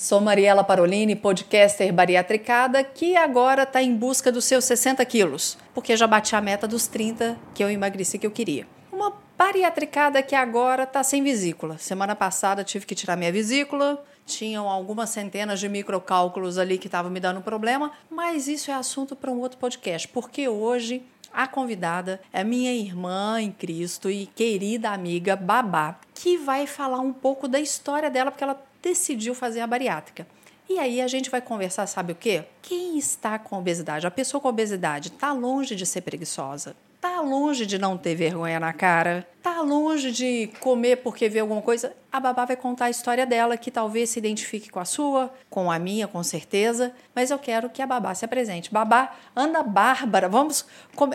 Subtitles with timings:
[0.00, 5.94] Sou Mariela Parolini, podcaster bariatricada, que agora está em busca dos seus 60 quilos, porque
[5.94, 8.66] já bati a meta dos 30 que eu emagreci que eu queria.
[8.90, 11.76] Uma bariatricada que agora está sem vesícula.
[11.76, 17.10] Semana passada tive que tirar minha vesícula, tinham algumas centenas de microcálculos ali que estavam
[17.10, 22.22] me dando problema, mas isso é assunto para um outro podcast, porque hoje a convidada
[22.32, 27.60] é minha irmã em Cristo e querida amiga Babá, que vai falar um pouco da
[27.60, 30.26] história dela, porque ela decidiu fazer a bariátrica.
[30.68, 32.44] E aí a gente vai conversar, sabe o quê?
[32.62, 34.06] Quem está com obesidade?
[34.06, 38.60] A pessoa com obesidade está longe de ser preguiçosa, está longe de não ter vergonha
[38.60, 41.92] na cara, está longe de comer porque vê alguma coisa.
[42.12, 45.72] A babá vai contar a história dela, que talvez se identifique com a sua, com
[45.72, 46.92] a minha, com certeza.
[47.16, 48.72] Mas eu quero que a babá se apresente.
[48.72, 50.64] Babá, Ana Bárbara, vamos.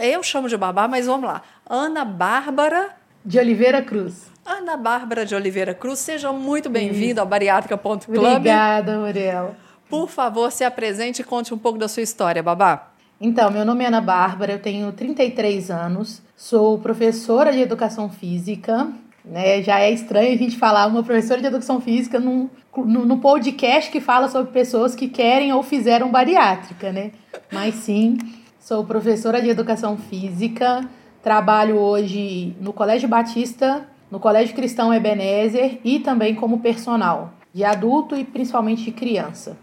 [0.02, 1.42] Eu chamo de babá, mas vamos lá.
[1.66, 2.94] Ana Bárbara.
[3.24, 4.35] De Oliveira Cruz.
[4.46, 8.20] Ana Bárbara de Oliveira Cruz, seja muito bem-vinda ao bariátrica.club.
[8.20, 9.56] Obrigada, Muriel.
[9.90, 12.92] Por favor, se apresente e conte um pouco da sua história, babá.
[13.20, 18.88] Então, meu nome é Ana Bárbara, eu tenho 33 anos, sou professora de educação física,
[19.24, 19.64] né?
[19.64, 24.00] Já é estranho a gente falar uma professora de educação física num, num, podcast que
[24.00, 27.14] fala sobre pessoas que querem ou fizeram bariátrica, né?
[27.52, 28.16] Mas sim,
[28.60, 30.88] sou professora de educação física,
[31.24, 38.16] trabalho hoje no Colégio Batista no Colégio Cristão Ebenezer e também como personal de adulto
[38.16, 39.58] e principalmente de criança.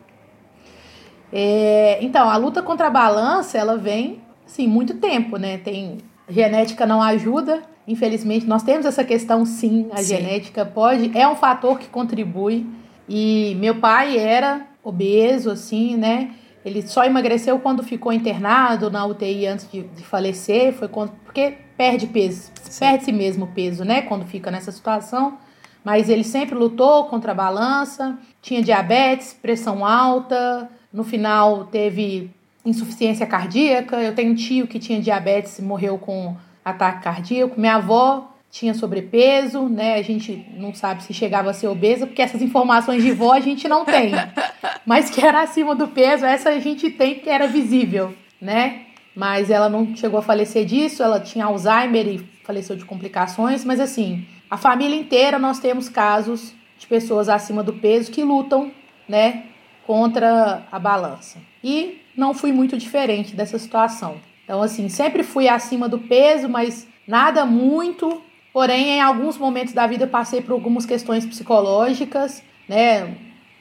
[1.33, 5.56] É, então, a luta contra a balança, ela vem, sim, muito tempo, né?
[5.56, 5.97] Tem
[6.28, 10.17] genética não ajuda, infelizmente, nós temos essa questão, sim, a sim.
[10.17, 12.67] genética pode, é um fator que contribui.
[13.08, 16.33] E meu pai era obeso, assim, né?
[16.63, 21.55] Ele só emagreceu quando ficou internado na UTI antes de, de falecer, foi quando, porque
[21.77, 25.38] perde peso, perde-se mesmo peso, né, quando fica nessa situação.
[25.84, 32.30] Mas ele sempre lutou contra a balança, tinha diabetes, pressão alta, no final teve
[32.64, 33.96] insuficiência cardíaca.
[34.00, 37.58] Eu tenho um tio que tinha diabetes e morreu com ataque cardíaco.
[37.58, 39.94] Minha avó tinha sobrepeso, né?
[39.94, 43.40] A gente não sabe se chegava a ser obesa, porque essas informações de vó a
[43.40, 44.12] gente não tem.
[44.84, 48.82] Mas que era acima do peso, essa a gente tem que era visível, né?
[49.14, 53.78] Mas ela não chegou a falecer disso, ela tinha Alzheimer e faleceu de complicações, mas
[53.78, 58.72] assim, a família inteira nós temos casos de pessoas acima do peso que lutam,
[59.08, 59.45] né,
[59.86, 61.39] contra a balança.
[61.62, 64.17] E não fui muito diferente dessa situação.
[64.45, 68.22] Então assim, sempre fui acima do peso, mas nada muito
[68.52, 73.14] Porém, em alguns momentos da vida passei por algumas questões psicológicas, né?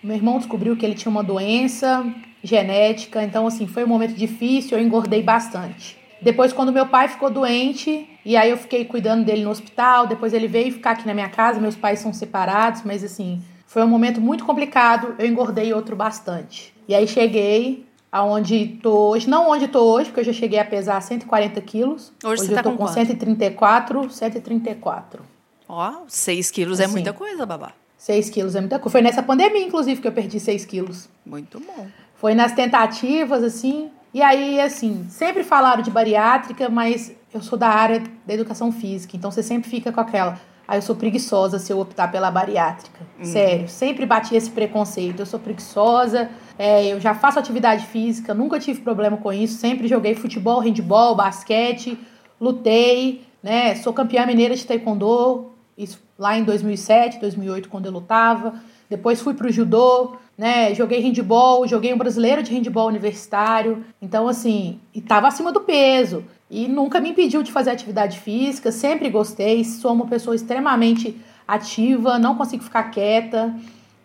[0.04, 2.06] Meu irmão descobriu que ele tinha uma doença
[2.44, 5.98] genética, então assim, foi um momento difícil, eu engordei bastante.
[6.22, 10.34] Depois, quando meu pai ficou doente, e aí eu fiquei cuidando dele no hospital, depois
[10.34, 13.88] ele veio ficar aqui na minha casa, meus pais são separados, mas assim, foi um
[13.88, 16.74] momento muito complicado, eu engordei outro bastante.
[16.88, 20.66] E aí cheguei aonde tô hoje, não onde tô hoje, porque eu já cheguei a
[20.66, 22.12] pesar 140 quilos.
[22.24, 25.24] Hoje, hoje você eu tá tô com, com 134, 134.
[25.68, 27.72] Ó, 6 quilos é assim, é muita coisa, babá.
[27.98, 28.92] 6 quilos é muita coisa.
[28.92, 31.08] Foi nessa pandemia, inclusive, que eu perdi 6 quilos.
[31.26, 31.88] Muito bom.
[32.22, 33.90] Foi nas tentativas, assim.
[34.14, 39.18] E aí, assim, sempre falaram de bariátrica, mas eu sou da área da educação física,
[39.18, 40.40] então você sempre fica com aquela
[40.72, 43.02] Aí eu sou preguiçosa se eu optar pela bariátrica.
[43.20, 43.26] Uhum.
[43.26, 45.20] Sério, sempre bati esse preconceito.
[45.20, 49.58] Eu sou preguiçosa, é, eu já faço atividade física, nunca tive problema com isso.
[49.58, 52.00] Sempre joguei futebol, handball, basquete,
[52.40, 53.76] lutei, né?
[53.76, 58.54] Sou campeã mineira de taekwondo, isso lá em 2007, 2008, quando eu lutava.
[58.92, 60.76] Depois fui pro judô, né?
[60.76, 63.86] Joguei handball, joguei um brasileiro de handball universitário.
[64.02, 68.70] Então, assim, e tava acima do peso e nunca me impediu de fazer atividade física,
[68.70, 71.16] sempre gostei, sou uma pessoa extremamente
[71.48, 73.56] ativa, não consigo ficar quieta,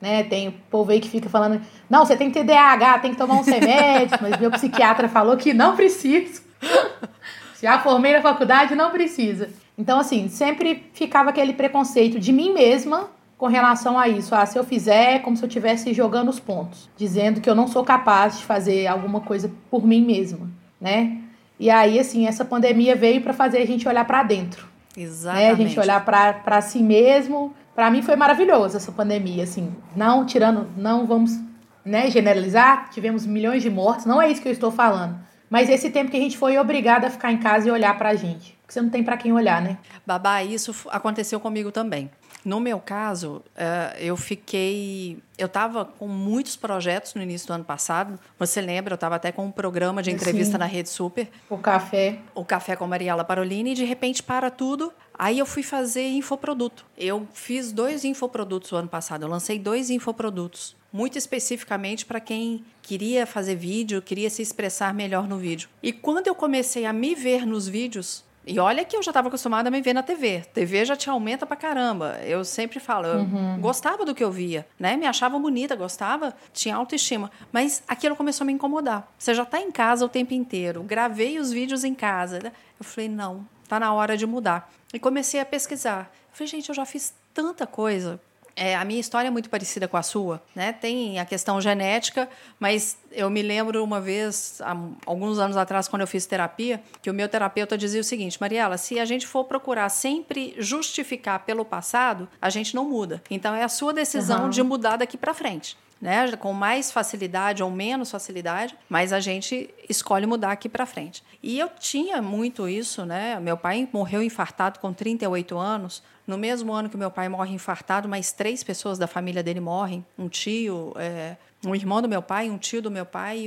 [0.00, 0.22] né?
[0.22, 1.60] Tem povo aí que fica falando,
[1.90, 5.74] não, você tem TDAH, tem que tomar uns remédios, mas meu psiquiatra falou que não
[5.74, 6.42] preciso.
[7.60, 9.50] Já formei na faculdade, não precisa.
[9.76, 14.34] Então, assim, sempre ficava aquele preconceito de mim mesma com relação a isso.
[14.34, 17.54] Ah, se eu fizer, é como se eu estivesse jogando os pontos, dizendo que eu
[17.54, 20.48] não sou capaz de fazer alguma coisa por mim mesma,
[20.80, 21.18] né?
[21.58, 24.68] E aí, assim, essa pandemia veio para fazer a gente olhar para dentro.
[24.96, 25.44] Exatamente.
[25.44, 25.50] Né?
[25.50, 27.54] A gente olhar para si mesmo.
[27.74, 29.74] Para mim foi maravilhoso essa pandemia, assim.
[29.94, 31.38] Não tirando, não vamos
[31.84, 35.16] né, generalizar, tivemos milhões de mortes, não é isso que eu estou falando.
[35.48, 38.14] Mas esse tempo que a gente foi obrigado a ficar em casa e olhar pra
[38.16, 38.56] gente.
[38.60, 39.78] Porque você não tem para quem olhar, né?
[40.04, 42.10] Babá, isso aconteceu comigo também.
[42.46, 45.18] No meu caso, uh, eu fiquei.
[45.36, 48.16] Eu estava com muitos projetos no início do ano passado.
[48.38, 48.92] Você lembra?
[48.92, 50.58] Eu estava até com um programa de entrevista Sim.
[50.58, 51.28] na Rede Super.
[51.50, 52.20] O Café.
[52.36, 53.72] O Café com Mariela Parolini.
[53.72, 54.92] E de repente para tudo.
[55.18, 56.86] Aí eu fui fazer infoproduto.
[56.96, 59.24] Eu fiz dois infoprodutos o ano passado.
[59.24, 60.76] Eu lancei dois infoprodutos.
[60.92, 65.68] Muito especificamente para quem queria fazer vídeo, queria se expressar melhor no vídeo.
[65.82, 69.26] E quando eu comecei a me ver nos vídeos, e olha que eu já estava
[69.26, 70.44] acostumada a me ver na TV.
[70.54, 72.20] TV já te aumenta pra caramba.
[72.24, 73.60] Eu sempre falo, eu uhum.
[73.60, 74.96] gostava do que eu via, né?
[74.96, 77.28] Me achava bonita, gostava, tinha autoestima.
[77.50, 79.12] Mas aquilo começou a me incomodar.
[79.18, 80.84] Você já está em casa o tempo inteiro.
[80.84, 82.38] Gravei os vídeos em casa.
[82.78, 84.72] Eu falei, não, tá na hora de mudar.
[84.94, 86.12] E comecei a pesquisar.
[86.30, 88.20] Eu falei, gente, eu já fiz tanta coisa
[88.56, 90.72] é, a minha história é muito parecida com a sua, né?
[90.72, 92.26] Tem a questão genética,
[92.58, 94.74] mas eu me lembro uma vez, há
[95.04, 98.78] alguns anos atrás, quando eu fiz terapia, que o meu terapeuta dizia o seguinte: Mariela,
[98.78, 103.22] se a gente for procurar sempre justificar pelo passado, a gente não muda.
[103.30, 104.50] Então é a sua decisão uhum.
[104.50, 105.76] de mudar daqui para frente.
[105.98, 111.24] Né, com mais facilidade ou menos facilidade, mas a gente escolhe mudar aqui para frente.
[111.42, 113.40] E eu tinha muito isso, né?
[113.40, 116.02] Meu pai morreu infartado com 38 anos.
[116.26, 120.04] No mesmo ano que meu pai morre infartado, mais três pessoas da família dele morrem.
[120.18, 123.46] Um tio, é, um irmão do meu pai, um tio do meu pai,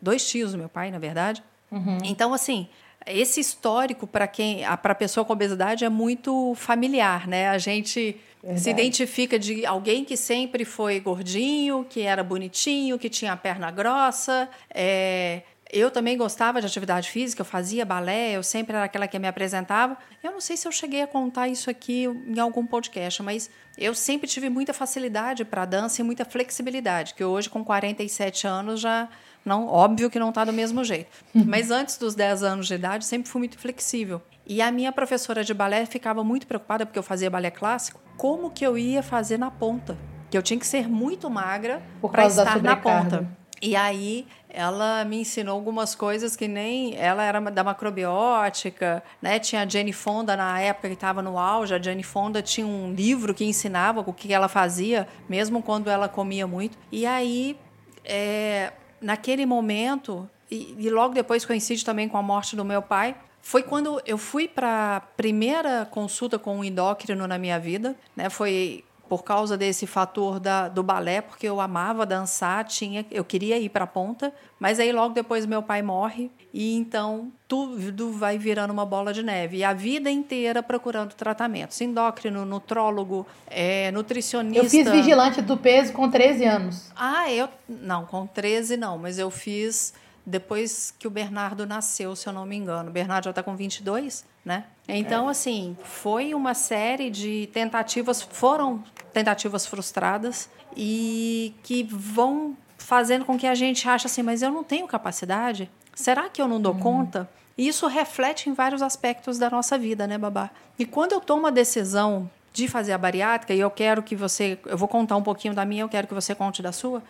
[0.00, 1.42] dois tios do meu pai, na verdade.
[1.70, 1.98] Uhum.
[2.02, 2.68] Então, assim,
[3.06, 7.48] esse histórico para quem, para a pessoa com obesidade é muito familiar, né?
[7.48, 8.60] A gente Verdade.
[8.62, 13.70] se identifica de alguém que sempre foi gordinho, que era bonitinho, que tinha a perna
[13.70, 15.42] grossa, é,
[15.72, 19.28] eu também gostava de atividade física, eu fazia balé, eu sempre era aquela que me
[19.28, 19.96] apresentava.
[20.22, 23.48] Eu não sei se eu cheguei a contar isso aqui em algum podcast, mas
[23.78, 28.80] eu sempre tive muita facilidade para dança e muita flexibilidade, que hoje com 47 anos
[28.80, 29.08] já
[29.44, 31.10] não, óbvio que não está do mesmo jeito.
[31.34, 31.44] Uhum.
[31.46, 34.20] Mas antes dos 10 anos de idade, sempre fui muito flexível.
[34.46, 38.50] E a minha professora de balé ficava muito preocupada porque eu fazia balé clássico, como
[38.50, 39.96] que eu ia fazer na ponta?
[40.30, 43.26] Que eu tinha que ser muito magra para estar na ponta.
[43.62, 49.38] E aí ela me ensinou algumas coisas que nem ela era da macrobiótica, né?
[49.38, 51.74] Tinha a Jenny Fonda na época que estava no auge.
[51.74, 56.08] A Jenny Fonda tinha um livro que ensinava o que ela fazia, mesmo quando ela
[56.08, 56.76] comia muito.
[56.90, 57.56] E aí,
[58.04, 63.16] é, naquele momento e, e logo depois coincide também com a morte do meu pai,
[63.42, 68.28] foi quando eu fui para a primeira consulta com um endócrino na minha vida, né?
[68.28, 73.58] Foi por causa desse fator da, do balé, porque eu amava dançar, tinha, eu queria
[73.58, 78.38] ir para a ponta, mas aí logo depois meu pai morre e então tudo vai
[78.38, 79.56] virando uma bola de neve.
[79.56, 81.74] E a vida inteira procurando tratamento.
[81.82, 84.64] Endócrino, nutrólogo, é, nutricionista.
[84.64, 86.92] Eu fiz vigilante do peso com 13 anos.
[86.94, 87.48] Ah, eu.
[87.68, 89.92] Não, com 13 não, mas eu fiz
[90.24, 92.90] depois que o Bernardo nasceu, se eu não me engano.
[92.90, 94.64] O Bernardo já está com 22, né?
[94.88, 95.30] Então, é.
[95.30, 98.82] assim, foi uma série de tentativas, foram
[99.12, 104.64] tentativas frustradas e que vão fazendo com que a gente ache assim, mas eu não
[104.64, 105.70] tenho capacidade?
[105.94, 106.80] Será que eu não dou hum.
[106.80, 107.30] conta?
[107.56, 110.50] E isso reflete em vários aspectos da nossa vida, né, babá?
[110.78, 114.58] E quando eu tomo a decisão de fazer a bariátrica, e eu quero que você.
[114.66, 117.02] Eu vou contar um pouquinho da minha, eu quero que você conte da sua.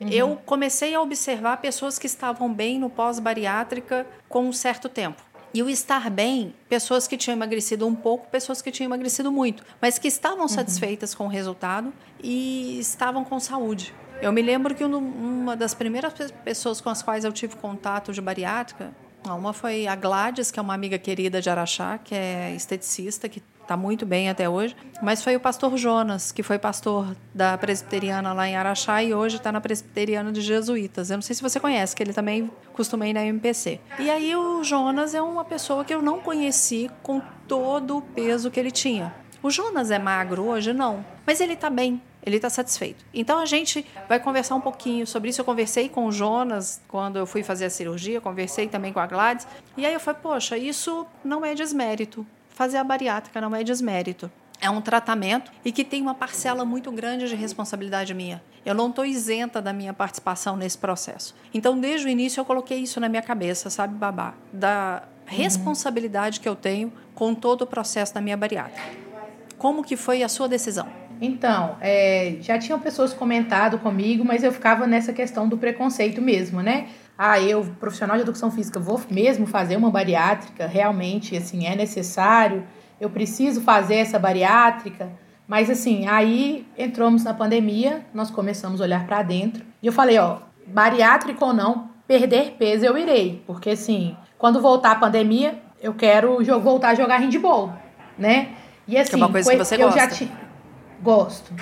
[0.00, 0.08] Uhum.
[0.08, 5.22] Eu comecei a observar pessoas que estavam bem no pós-bariátrica com um certo tempo.
[5.52, 9.62] E o estar bem, pessoas que tinham emagrecido um pouco, pessoas que tinham emagrecido muito,
[9.80, 10.48] mas que estavam uhum.
[10.48, 13.94] satisfeitas com o resultado e estavam com saúde.
[14.20, 16.12] Eu me lembro que uma das primeiras
[16.44, 18.92] pessoas com as quais eu tive contato de bariátrica,
[19.24, 23.42] uma foi a Gladys, que é uma amiga querida de Araxá, que é esteticista, que
[23.64, 24.76] está muito bem até hoje.
[25.02, 29.36] Mas foi o pastor Jonas, que foi pastor da presbiteriana lá em Araxá e hoje
[29.36, 31.10] está na presbiteriana de jesuítas.
[31.10, 33.80] Eu não sei se você conhece, que ele também costuma ir na MPC.
[33.98, 38.50] E aí o Jonas é uma pessoa que eu não conheci com todo o peso
[38.50, 39.14] que ele tinha.
[39.42, 40.72] O Jonas é magro hoje?
[40.72, 41.04] Não.
[41.26, 43.04] Mas ele está bem, ele está satisfeito.
[43.12, 45.40] Então a gente vai conversar um pouquinho sobre isso.
[45.40, 49.06] Eu conversei com o Jonas quando eu fui fazer a cirurgia, conversei também com a
[49.06, 49.46] Gladys.
[49.76, 54.30] E aí eu falei, poxa, isso não é desmérito fazer a bariátrica não é desmérito.
[54.60, 58.42] É um tratamento e que tem uma parcela muito grande de responsabilidade minha.
[58.64, 61.34] Eu não estou isenta da minha participação nesse processo.
[61.52, 64.32] Então, desde o início, eu coloquei isso na minha cabeça, sabe, babá?
[64.50, 69.04] Da responsabilidade que eu tenho com todo o processo da minha bariátrica.
[69.58, 70.88] Como que foi a sua decisão?
[71.20, 76.62] Então, é, já tinham pessoas comentado comigo, mas eu ficava nessa questão do preconceito mesmo,
[76.62, 76.88] né?
[77.16, 82.66] Ah, eu, profissional de educação física, vou mesmo fazer uma bariátrica, realmente, assim, é necessário,
[83.00, 85.10] eu preciso fazer essa bariátrica.
[85.46, 89.64] Mas assim, aí entramos na pandemia, nós começamos a olhar para dentro.
[89.82, 93.42] E eu falei, ó, bariátrico ou não, perder peso eu irei.
[93.46, 97.74] Porque assim, quando voltar a pandemia, eu quero voltar a jogar handball,
[98.18, 98.54] né?
[98.88, 100.00] E assim, que é uma coisa que você eu gosta.
[100.00, 100.32] já te...
[101.02, 101.52] gosto.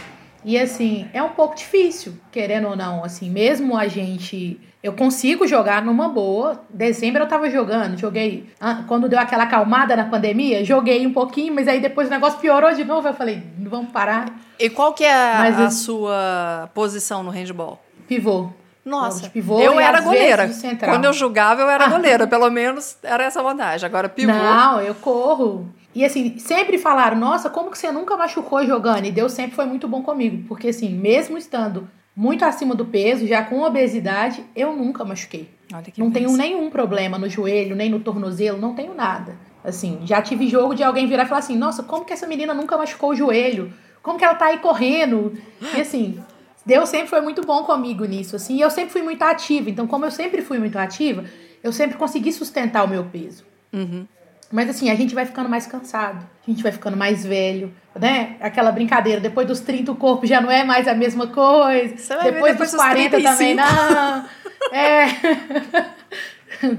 [0.45, 5.47] E assim, é um pouco difícil, querendo ou não, assim, mesmo a gente eu consigo
[5.47, 6.61] jogar numa boa.
[6.69, 8.51] Dezembro eu tava jogando, joguei.
[8.89, 12.73] Quando deu aquela acalmada na pandemia, joguei um pouquinho, mas aí depois o negócio piorou
[12.75, 13.07] de novo.
[13.07, 14.27] Eu falei, vamos parar.
[14.59, 17.81] E qual que é a, mas, a sua posição no handball?
[18.09, 18.51] Pivô.
[18.85, 20.51] Nossa, pivô eu era goleira.
[20.85, 22.27] Quando eu jogava, eu era goleira.
[22.27, 23.87] Pelo menos era essa vantagem.
[23.87, 24.33] Agora, pivô.
[24.33, 25.69] Não, eu corro.
[25.95, 29.05] E assim, sempre falaram, nossa, como que você nunca machucou jogando?
[29.05, 30.45] E Deus sempre foi muito bom comigo.
[30.49, 35.49] Porque assim, mesmo estando muito acima do peso, já com obesidade, eu nunca machuquei.
[35.97, 39.37] não tenho nenhum problema no joelho, nem no tornozelo, não tenho nada.
[39.65, 42.53] Assim, já tive jogo de alguém virar e falar assim: "Nossa, como que essa menina
[42.53, 43.73] nunca machucou o joelho?
[44.03, 45.33] Como que ela tá aí correndo?"
[45.77, 46.23] E assim,
[46.67, 49.71] Deus sempre foi muito bom comigo nisso, assim, e eu sempre fui muito ativa.
[49.71, 51.25] Então, como eu sempre fui muito ativa,
[51.63, 53.45] eu sempre consegui sustentar o meu peso.
[53.73, 54.07] Uhum.
[54.53, 58.37] Mas assim, a gente vai ficando mais cansado, a gente vai ficando mais velho, né?
[58.39, 61.95] Aquela brincadeira, depois dos 30 o corpo já não é mais a mesma coisa.
[62.23, 63.23] Depois, depois, dos 40 35.
[63.23, 64.25] também não.
[64.73, 65.07] É.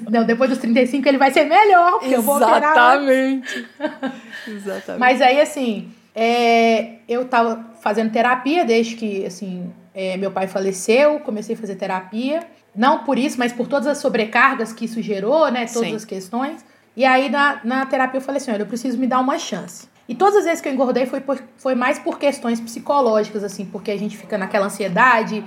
[0.10, 2.16] Não, depois dos 35 ele vai ser melhor, porque Exatamente.
[2.16, 3.00] eu vou operar.
[4.48, 5.00] Exatamente.
[5.00, 11.20] Mas aí, assim, é, eu tava fazendo terapia desde que, assim, é, meu pai faleceu,
[11.20, 12.48] comecei a fazer terapia.
[12.76, 15.66] Não por isso, mas por todas as sobrecargas que isso gerou, né?
[15.66, 15.96] Todas Sim.
[15.96, 16.64] as questões.
[16.96, 19.88] E aí na, na terapia eu falei assim: olha, eu preciso me dar uma chance.
[20.08, 23.66] E todas as vezes que eu engordei foi, por, foi mais por questões psicológicas, assim,
[23.66, 25.44] porque a gente fica naquela ansiedade.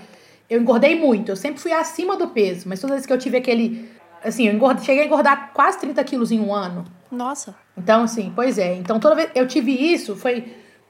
[0.49, 3.19] Eu engordei muito, eu sempre fui acima do peso, mas todas as vezes que eu
[3.19, 3.89] tive aquele.
[4.25, 6.85] Assim, eu engordei, cheguei a engordar quase 30 quilos em um ano.
[7.11, 7.55] Nossa.
[7.77, 8.75] Então, assim, pois é.
[8.75, 10.45] Então, toda vez eu tive isso, foi.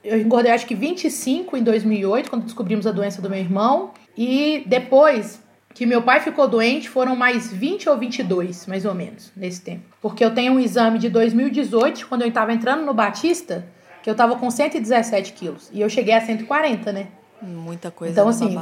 [0.05, 3.91] Eu engordei acho que 25 em 2008, quando descobrimos a doença do meu irmão.
[4.17, 5.43] E depois,
[5.77, 9.83] que meu pai ficou doente foram mais 20 ou 22, mais ou menos, nesse tempo.
[10.01, 13.67] Porque eu tenho um exame de 2018, quando eu estava entrando no Batista,
[14.03, 15.69] que eu estava com 117 quilos.
[15.71, 17.09] E eu cheguei a 140, né?
[17.43, 18.11] Muita coisa.
[18.11, 18.59] Então, assim.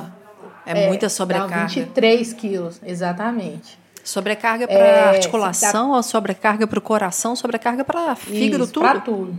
[0.67, 1.69] É, é muita sobrecarga.
[1.69, 3.79] 23 quilos, exatamente.
[4.03, 5.97] Sobrecarga para é, articulação, tá...
[5.97, 8.83] ou sobrecarga para o coração, sobrecarga para fígado, Isso, tudo?
[8.83, 9.39] Para tudo.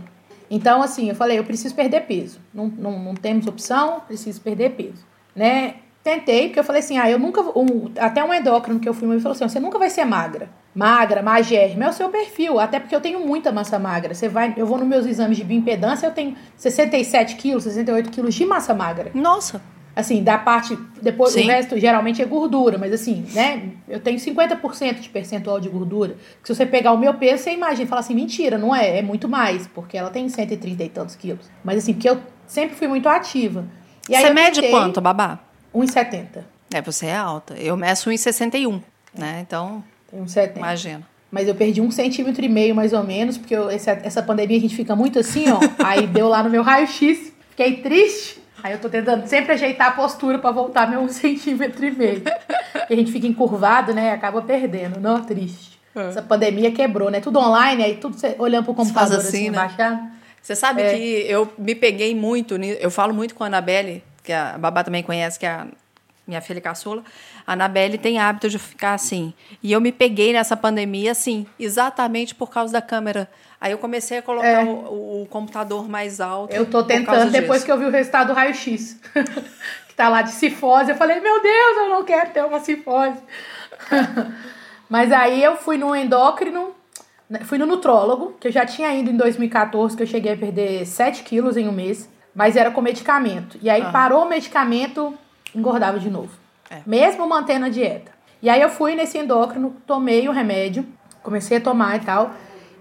[0.50, 2.40] Então, assim, eu falei, eu preciso perder peso.
[2.54, 5.04] Não, não, não temos opção, preciso perder peso.
[5.34, 5.74] Né?
[6.06, 7.40] Tentei, porque eu falei assim, ah, eu nunca.
[7.58, 10.48] Um, até um endócrino que eu fui, me falou assim: você nunca vai ser magra.
[10.72, 12.60] Magra, magérrima, é o seu perfil.
[12.60, 14.14] Até porque eu tenho muita massa magra.
[14.14, 18.36] Você vai, eu vou nos meus exames de bioimpedância, eu tenho 67 quilos, 68 quilos
[18.36, 19.10] de massa magra.
[19.14, 19.60] Nossa!
[19.96, 20.78] Assim, da parte.
[21.02, 21.42] Depois Sim.
[21.42, 23.70] o resto geralmente é gordura, mas assim, né?
[23.88, 26.18] Eu tenho 50% de percentual de gordura.
[26.44, 29.02] Se você pegar o meu peso, você imagina e fala assim: mentira, não é, é
[29.02, 31.50] muito mais, porque ela tem 130 e tantos quilos.
[31.64, 33.64] Mas assim, porque eu sempre fui muito ativa.
[34.08, 34.70] E aí você mede tentei...
[34.70, 35.45] quanto, babá?
[35.76, 36.44] 1,70.
[36.72, 37.54] É, você é alta.
[37.54, 38.82] Eu meço 1,61,
[39.14, 39.40] né?
[39.46, 40.56] Então, Tem 1,70.
[40.56, 41.02] imagina.
[41.30, 44.56] Mas eu perdi um centímetro e meio, mais ou menos, porque eu, essa, essa pandemia
[44.56, 45.58] a gente fica muito assim, ó.
[45.84, 48.40] aí deu lá no meu raio-x, fiquei triste.
[48.62, 52.22] Aí eu tô tentando sempre ajeitar a postura para voltar meu um centímetro e meio.
[52.74, 54.12] a gente fica encurvado, né?
[54.12, 55.78] Acaba perdendo, não triste.
[55.94, 56.08] É.
[56.08, 57.20] Essa pandemia quebrou, né?
[57.20, 59.56] Tudo online, aí tudo olhando pro computador assim, assim né?
[59.56, 60.16] baixado.
[60.42, 60.94] Você sabe é.
[60.94, 65.04] que eu me peguei muito, eu falo muito com a Anabelle, que a Babá também
[65.04, 65.66] conhece, que é a
[66.26, 67.04] minha filha caçula,
[67.46, 69.32] a Anabelle tem hábito de ficar assim.
[69.62, 73.30] E eu me peguei nessa pandemia assim, exatamente por causa da câmera.
[73.60, 74.64] Aí eu comecei a colocar é.
[74.64, 76.52] o, o, computador mais alto.
[76.52, 79.00] Eu tô tentando depois que eu vi o resultado do raio-x.
[79.88, 80.90] que tá lá de cifose.
[80.90, 83.18] Eu falei, meu Deus, eu não quero ter uma cifose.
[84.90, 86.74] Mas aí eu fui no endócrino,
[87.30, 90.36] né, fui no nutrólogo, que eu já tinha ido em 2014, que eu cheguei a
[90.36, 93.58] perder 7 quilos em um mês mas era com medicamento.
[93.62, 93.90] E aí ah.
[93.90, 95.14] parou o medicamento,
[95.54, 96.30] engordava de novo.
[96.70, 96.82] É.
[96.86, 98.12] Mesmo mantendo a dieta.
[98.42, 100.86] E aí eu fui nesse endócrino, tomei o remédio,
[101.22, 102.32] comecei a tomar e tal.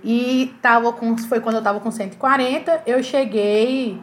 [0.04, 3.98] E tava com, foi quando eu tava com 140, eu cheguei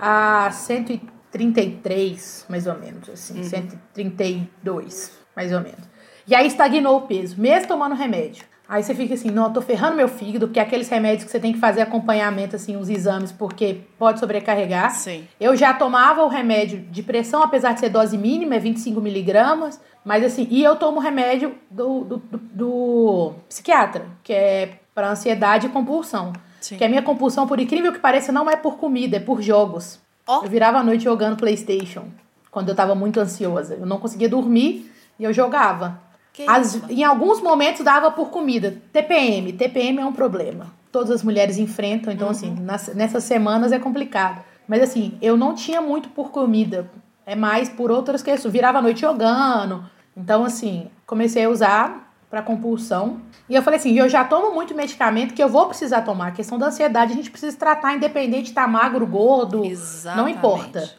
[0.00, 3.44] a 133, mais ou menos, assim, uhum.
[3.44, 5.88] 132, mais ou menos.
[6.26, 8.44] E aí estagnou o peso, mesmo tomando remédio.
[8.68, 11.40] Aí você fica assim, não, eu tô ferrando meu fígado, porque aqueles remédios que você
[11.40, 14.90] tem que fazer acompanhamento, assim, os exames, porque pode sobrecarregar.
[14.90, 15.26] Sim.
[15.40, 19.80] Eu já tomava o remédio de pressão, apesar de ser dose mínima, é 25 miligramas,
[20.04, 25.66] mas assim, e eu tomo remédio do, do, do, do psiquiatra, que é para ansiedade
[25.66, 26.34] e compulsão.
[26.60, 26.76] Sim.
[26.76, 29.98] Que a minha compulsão, por incrível que pareça, não é por comida, é por jogos.
[30.26, 30.44] Oh.
[30.44, 32.04] Eu virava a noite jogando Playstation,
[32.50, 33.76] quando eu tava muito ansiosa.
[33.76, 36.06] Eu não conseguia dormir e eu jogava.
[36.46, 38.76] As, em alguns momentos dava por comida.
[38.92, 39.52] TPM.
[39.52, 40.66] TPM é um problema.
[40.92, 42.54] Todas as mulheres enfrentam, então, assim, uhum.
[42.54, 44.42] assim, nas, nessas semanas é complicado.
[44.66, 46.90] Mas assim, eu não tinha muito por comida.
[47.24, 48.52] É mais por outras questões.
[48.52, 49.84] Virava a noite jogando.
[50.16, 53.20] Então, assim, comecei a usar para compulsão.
[53.48, 56.28] E eu falei assim, eu já tomo muito medicamento que eu vou precisar tomar.
[56.28, 60.20] A questão da ansiedade a gente precisa tratar independente de estar tá magro, gordo, Exatamente.
[60.20, 60.94] não importa.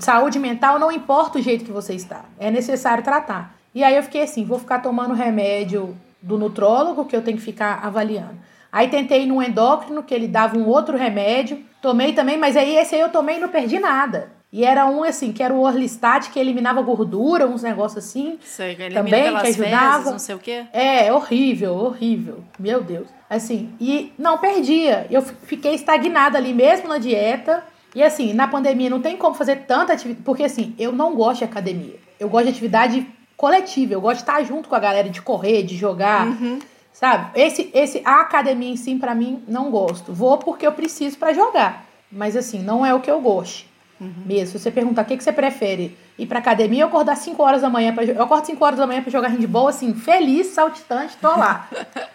[0.00, 2.24] Saúde mental não importa o jeito que você está.
[2.38, 3.54] É necessário tratar.
[3.76, 7.42] E aí eu fiquei assim, vou ficar tomando remédio do nutrólogo que eu tenho que
[7.42, 8.38] ficar avaliando.
[8.72, 12.94] Aí tentei no endócrino que ele dava um outro remédio, tomei também, mas aí esse
[12.94, 14.32] aí eu tomei e não perdi nada.
[14.50, 18.38] E era um assim, que era o Orlistat, que eliminava gordura, uns negócios assim.
[18.40, 19.92] Sei, que também que ajudava.
[19.96, 20.64] Fezes, não sei o quê.
[20.72, 22.42] É, horrível, horrível.
[22.58, 23.08] Meu Deus.
[23.28, 25.06] Assim, e não perdia.
[25.10, 27.62] Eu fiquei estagnada ali mesmo na dieta.
[27.94, 31.40] E assim, na pandemia não tem como fazer tanta atividade, porque assim, eu não gosto
[31.40, 31.96] de academia.
[32.18, 33.06] Eu gosto de atividade
[33.36, 36.26] coletiva, eu gosto de estar junto com a galera, de correr, de jogar.
[36.26, 36.58] Uhum.
[36.92, 37.38] Sabe?
[37.38, 40.12] Esse, esse, a academia em si, para mim, não gosto.
[40.12, 41.84] Vou porque eu preciso para jogar.
[42.10, 43.66] Mas assim, não é o que eu gosto.
[44.00, 44.12] Uhum.
[44.24, 44.58] Mesmo.
[44.58, 47.62] Se você perguntar o que, que você prefere, ir pra academia ou acordar 5 horas
[47.62, 51.16] da manhã pra Eu acordo 5 horas da manhã pra jogar handball, assim, feliz, saltitante,
[51.20, 51.68] tô lá.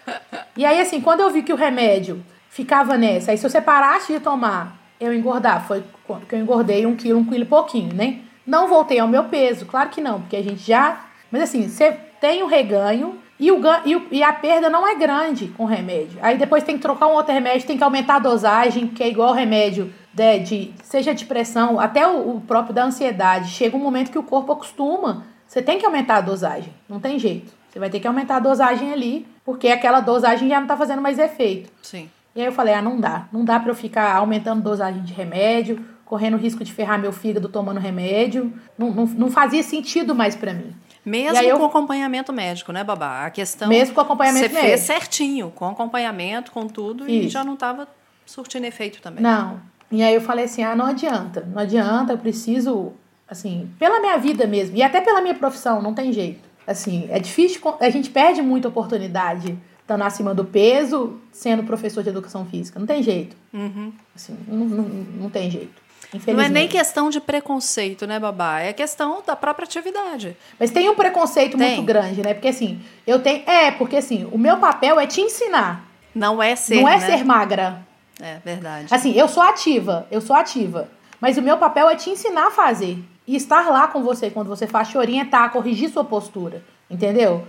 [0.56, 4.12] e aí, assim, quando eu vi que o remédio ficava nessa, aí se você parasse
[4.12, 5.66] de tomar, eu engordar.
[5.66, 5.82] Foi
[6.28, 8.20] que eu engordei um quilo, um quilo e pouquinho, né?
[8.46, 11.06] Não voltei ao meu peso, claro que não, porque a gente já.
[11.32, 14.94] Mas assim, você tem o reganho, e, o, e, o, e a perda não é
[14.94, 16.16] grande com o remédio.
[16.22, 19.08] Aí depois tem que trocar um outro remédio, tem que aumentar a dosagem, que é
[19.08, 23.50] igual o remédio de, de seja de pressão, até o, o, próprio da ansiedade.
[23.50, 25.24] Chega um momento que o corpo acostuma.
[25.44, 26.72] Você tem que aumentar a dosagem.
[26.88, 27.52] Não tem jeito.
[27.68, 31.02] Você vai ter que aumentar a dosagem ali, porque aquela dosagem já não tá fazendo
[31.02, 31.68] mais efeito.
[31.82, 32.08] Sim.
[32.36, 33.26] E aí eu falei, ah, não dá.
[33.32, 37.48] Não dá para eu ficar aumentando dosagem de remédio, correndo risco de ferrar meu fígado
[37.48, 38.52] tomando remédio.
[38.78, 40.72] Não, não, não fazia sentido mais para mim.
[41.04, 41.64] Mesmo com eu...
[41.64, 43.26] acompanhamento médico, né, babá?
[43.26, 43.68] A questão.
[43.68, 44.60] Mesmo com acompanhamento médico.
[44.60, 47.26] Você fez certinho, com acompanhamento, com tudo, Isso.
[47.26, 47.88] e já não estava
[48.24, 49.22] surtindo efeito também.
[49.22, 49.60] Não.
[49.90, 52.92] E aí eu falei assim: ah, não adianta, não adianta, eu preciso,
[53.28, 56.50] assim, pela minha vida mesmo, e até pela minha profissão, não tem jeito.
[56.66, 62.08] Assim, é difícil, a gente perde muita oportunidade estando acima do peso, sendo professor de
[62.08, 62.78] educação física.
[62.78, 63.36] Não tem jeito.
[63.52, 63.92] Uhum.
[64.14, 65.81] Assim, não, não, não tem jeito.
[66.26, 68.60] Não é nem questão de preconceito, né, babá?
[68.60, 70.36] É questão da própria atividade.
[70.60, 71.76] Mas tem um preconceito tem.
[71.76, 72.34] muito grande, né?
[72.34, 73.42] Porque assim, eu tenho.
[73.48, 75.88] É, porque assim, o meu papel é te ensinar.
[76.14, 76.76] Não é ser.
[76.76, 77.06] Não é né?
[77.06, 77.80] ser magra.
[78.20, 78.88] É verdade.
[78.90, 80.88] Assim, eu sou ativa, eu sou ativa.
[81.18, 82.98] Mas o meu papel é te ensinar a fazer.
[83.26, 86.62] E estar lá com você quando você faz, te orientar, corrigir sua postura.
[86.90, 87.46] Entendeu?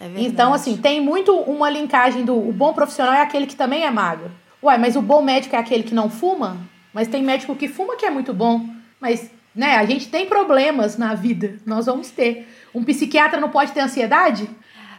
[0.00, 0.26] É verdade.
[0.26, 3.90] Então, assim, tem muito uma linkagem do o bom profissional é aquele que também é
[3.90, 4.30] magro.
[4.62, 6.56] Uai, mas o bom médico é aquele que não fuma?
[6.96, 8.66] Mas tem médico que fuma que é muito bom.
[8.98, 11.56] Mas, né, a gente tem problemas na vida.
[11.66, 12.48] Nós vamos ter.
[12.74, 14.48] Um psiquiatra não pode ter ansiedade?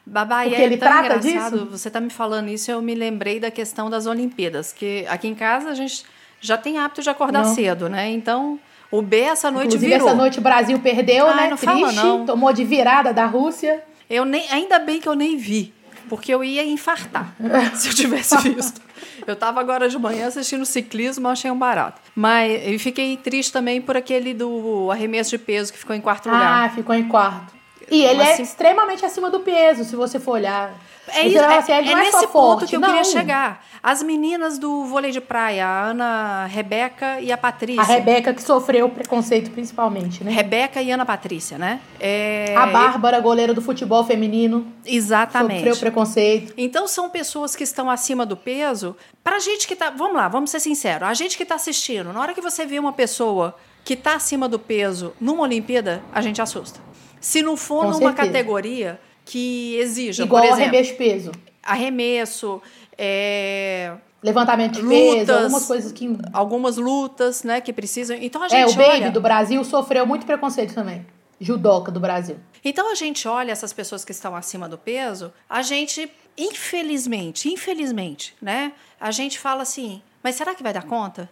[0.05, 1.53] Babá, Porque é ele trata engraçado.
[1.57, 1.67] disso?
[1.71, 5.33] Você está me falando isso, eu me lembrei da questão das Olimpíadas, que aqui em
[5.33, 6.05] casa a gente
[6.39, 7.55] já tem hábito de acordar não.
[7.55, 8.11] cedo, né?
[8.11, 8.59] Então,
[8.91, 10.07] o B essa noite Inclusive, virou.
[10.07, 11.49] essa noite o Brasil perdeu, né?
[11.49, 12.27] Não Triste, fala, não.
[12.27, 13.83] tomou de virada da Rússia.
[14.07, 15.73] Eu nem, ainda bem que eu nem vi,
[16.07, 17.33] porque eu ia infartar
[17.73, 18.86] se eu tivesse visto.
[19.25, 22.01] Eu estava agora de manhã assistindo ciclismo, achei um barato.
[22.15, 26.29] Mas eu fiquei triste também por aquele do arremesso de peso que ficou em quarto
[26.29, 26.65] lugar.
[26.65, 27.55] Ah, ficou em quarto.
[27.89, 28.43] E ele é assim...
[28.43, 30.73] extremamente acima do peso, se você for olhar.
[31.09, 32.67] É, isso, é, assim, é, é nesse ponto forte.
[32.67, 32.89] que eu não.
[32.89, 33.65] queria chegar.
[33.81, 37.81] As meninas do vôlei de praia, a Ana Rebeca e a Patrícia.
[37.81, 40.31] A Rebeca que sofreu preconceito principalmente, né?
[40.31, 41.79] Rebeca e Ana Patrícia, né?
[41.99, 42.53] É...
[42.55, 44.67] A Bárbara, goleira do futebol feminino.
[44.85, 45.59] Exatamente.
[45.59, 46.53] Sofreu preconceito.
[46.57, 48.95] Então são pessoas que estão acima do peso.
[49.23, 49.89] Pra gente que tá.
[49.89, 51.07] Vamos lá, vamos ser sinceros.
[51.07, 54.49] A gente que tá assistindo, na hora que você vê uma pessoa que tá acima
[54.49, 56.81] do peso numa Olimpíada, a gente assusta.
[57.27, 58.27] Se não for Com numa certeza.
[58.27, 61.31] categoria que exija, Igual por exemplo, arremesso peso.
[61.61, 62.61] Arremesso,
[62.97, 63.91] é,
[64.23, 68.15] levantamento de lutas, peso, algumas coisas que algumas lutas, né, que precisam.
[68.21, 69.11] Então a gente É, o Baby olha...
[69.11, 71.05] do Brasil sofreu muito preconceito também.
[71.39, 72.37] Judoca do Brasil.
[72.63, 78.33] Então a gente olha essas pessoas que estão acima do peso, a gente infelizmente, infelizmente,
[78.41, 78.71] né?
[79.01, 81.29] A gente fala assim: "Mas será que vai dar conta?"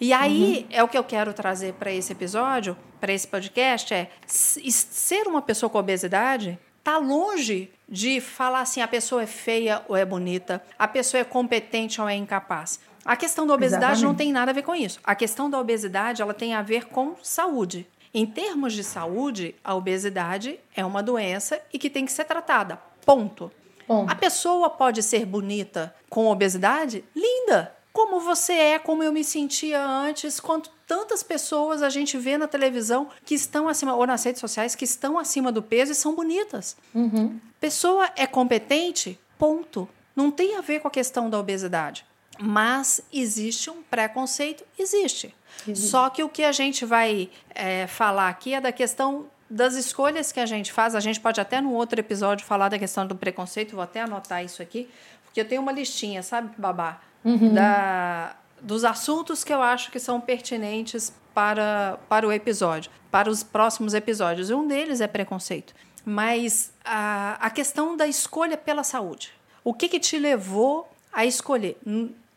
[0.00, 0.76] E aí uhum.
[0.76, 5.42] é o que eu quero trazer para esse episódio, para esse podcast, é ser uma
[5.42, 10.62] pessoa com obesidade tá longe de falar assim a pessoa é feia ou é bonita,
[10.78, 12.80] a pessoa é competente ou é incapaz.
[13.04, 14.04] A questão da obesidade Exatamente.
[14.04, 15.00] não tem nada a ver com isso.
[15.02, 17.86] A questão da obesidade ela tem a ver com saúde.
[18.12, 22.78] Em termos de saúde, a obesidade é uma doença e que tem que ser tratada.
[23.06, 23.50] Ponto.
[23.86, 24.10] Ponto.
[24.10, 27.04] A pessoa pode ser bonita com obesidade?
[27.14, 32.38] Linda como você é, como eu me sentia antes, quanto tantas pessoas a gente vê
[32.38, 35.94] na televisão que estão acima, ou nas redes sociais, que estão acima do peso e
[35.94, 36.76] são bonitas.
[36.94, 37.40] Uhum.
[37.58, 39.88] Pessoa é competente, ponto.
[40.14, 42.04] Não tem a ver com a questão da obesidade.
[42.38, 44.64] Mas existe um preconceito?
[44.78, 45.34] Existe.
[45.74, 50.32] Só que o que a gente vai é, falar aqui é da questão das escolhas
[50.32, 50.94] que a gente faz.
[50.94, 54.44] A gente pode até no outro episódio falar da questão do preconceito, vou até anotar
[54.44, 54.88] isso aqui,
[55.24, 57.00] porque eu tenho uma listinha, sabe, babá?
[57.24, 57.54] Uhum.
[57.54, 63.42] Da, dos assuntos que eu acho que são pertinentes para, para o episódio, para os
[63.42, 64.50] próximos episódios.
[64.50, 65.74] E um deles é preconceito.
[66.04, 69.32] Mas a, a questão da escolha pela saúde.
[69.62, 71.78] O que, que te levou a escolher?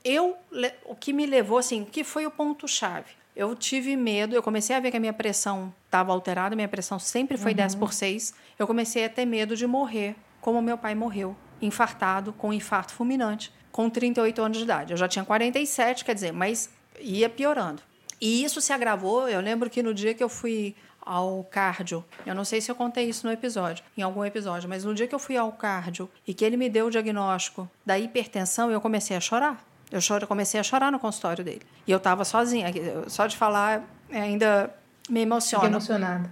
[0.03, 0.35] Eu,
[0.85, 3.11] o que me levou, assim, o que foi o ponto-chave?
[3.35, 6.99] Eu tive medo, eu comecei a ver que a minha pressão estava alterada, minha pressão
[6.99, 7.57] sempre foi uhum.
[7.57, 8.33] 10 por 6.
[8.59, 12.93] Eu comecei a ter medo de morrer, como meu pai morreu, infartado, com um infarto
[12.93, 14.93] fulminante, com 38 anos de idade.
[14.93, 16.69] Eu já tinha 47, quer dizer, mas
[17.01, 17.81] ia piorando.
[18.21, 19.27] E isso se agravou.
[19.27, 22.05] Eu lembro que no dia que eu fui ao cardio.
[22.25, 25.05] Eu não sei se eu contei isso no episódio, em algum episódio, mas no dia
[25.05, 28.79] que eu fui ao cardio e que ele me deu o diagnóstico da hipertensão, eu
[28.79, 29.61] comecei a chorar.
[29.91, 31.63] Eu choro, comecei a chorar no consultório dele.
[31.85, 32.71] E eu estava sozinha.
[33.07, 34.73] Só de falar ainda
[35.09, 35.63] me emociona.
[35.63, 36.31] Fiquei emocionada.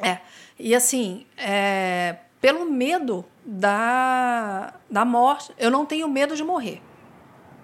[0.00, 0.18] É.
[0.58, 6.80] E assim, é, pelo medo da, da morte, eu não tenho medo de morrer.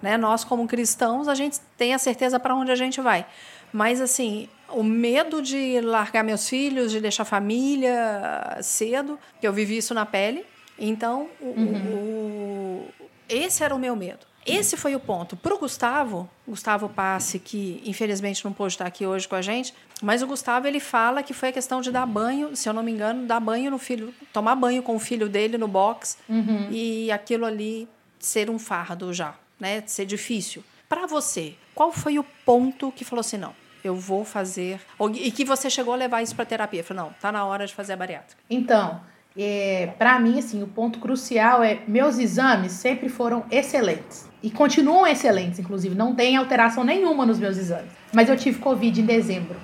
[0.01, 0.17] Né?
[0.17, 3.25] Nós, como cristãos, a gente tem a certeza para onde a gente vai.
[3.71, 9.53] Mas, assim, o medo de largar meus filhos, de deixar a família cedo, que eu
[9.53, 10.45] vivi isso na pele.
[10.77, 11.93] Então, uhum.
[11.93, 12.87] o,
[13.27, 14.28] esse era o meu medo.
[14.51, 15.35] Esse foi o ponto.
[15.35, 19.73] Para o Gustavo, Gustavo Passe, que infelizmente não pôde estar aqui hoje com a gente,
[20.01, 22.83] mas o Gustavo ele fala que foi a questão de dar banho, se eu não
[22.83, 26.67] me engano, dar banho no filho, tomar banho com o filho dele no box uhum.
[26.71, 27.87] e aquilo ali
[28.19, 29.83] ser um fardo já, né?
[29.85, 30.63] Ser difícil.
[30.87, 34.81] Para você, qual foi o ponto que falou assim, não, eu vou fazer.
[35.13, 36.83] E que você chegou a levar isso para terapia?
[36.83, 38.41] Falou, não, tá na hora de fazer a bariátrica.
[38.49, 39.01] Então,
[39.41, 44.27] é, para mim, assim, o ponto crucial é meus exames sempre foram excelentes.
[44.43, 45.95] E continuam excelentes, inclusive.
[45.95, 47.89] Não tem alteração nenhuma nos meus exames.
[48.13, 49.55] Mas eu tive Covid em dezembro.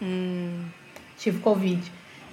[0.00, 0.64] Hum.
[1.16, 1.80] Tive Covid.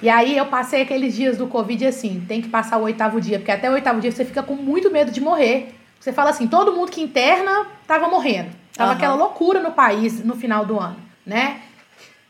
[0.01, 3.37] E aí eu passei aqueles dias do Covid assim, tem que passar o oitavo dia,
[3.37, 5.75] porque até o oitavo dia você fica com muito medo de morrer.
[5.99, 8.49] Você fala assim, todo mundo que interna tava morrendo.
[8.73, 8.97] Tava uhum.
[8.97, 11.61] aquela loucura no país no final do ano, né?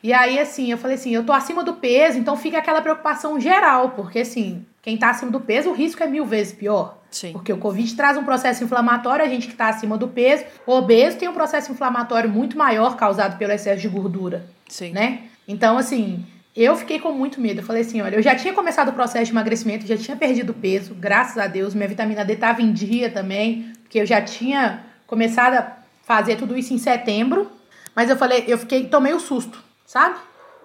[0.04, 3.40] E aí, assim, eu falei assim, eu tô acima do peso, então fica aquela preocupação
[3.40, 6.98] geral, porque assim, quem tá acima do peso, o risco é mil vezes pior.
[7.12, 7.34] Sim.
[7.34, 10.72] Porque o Covid traz um processo inflamatório, a gente que tá acima do peso, o
[10.72, 14.46] obeso tem um processo inflamatório muito maior causado pelo excesso de gordura.
[14.68, 14.92] Sim.
[14.92, 15.24] Né?
[15.48, 17.60] Então, assim, eu fiquei com muito medo.
[17.60, 20.54] Eu falei assim, olha, eu já tinha começado o processo de emagrecimento, já tinha perdido
[20.54, 24.84] peso, graças a Deus, minha vitamina D tava em dia também, porque eu já tinha
[25.06, 27.52] começado a fazer tudo isso em setembro,
[27.94, 30.18] mas eu falei, eu fiquei, tomei o um susto sabe?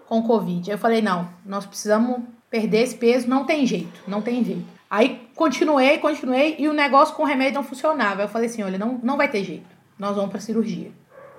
[0.07, 0.71] Com Covid.
[0.71, 4.65] Aí eu falei, não, nós precisamos perder esse peso, não tem jeito, não tem jeito.
[4.89, 8.23] Aí continuei, continuei e o negócio com o remédio não funcionava.
[8.23, 9.67] Eu falei assim, olha, não, não vai ter jeito.
[9.99, 10.93] Nós vamos para cirurgia.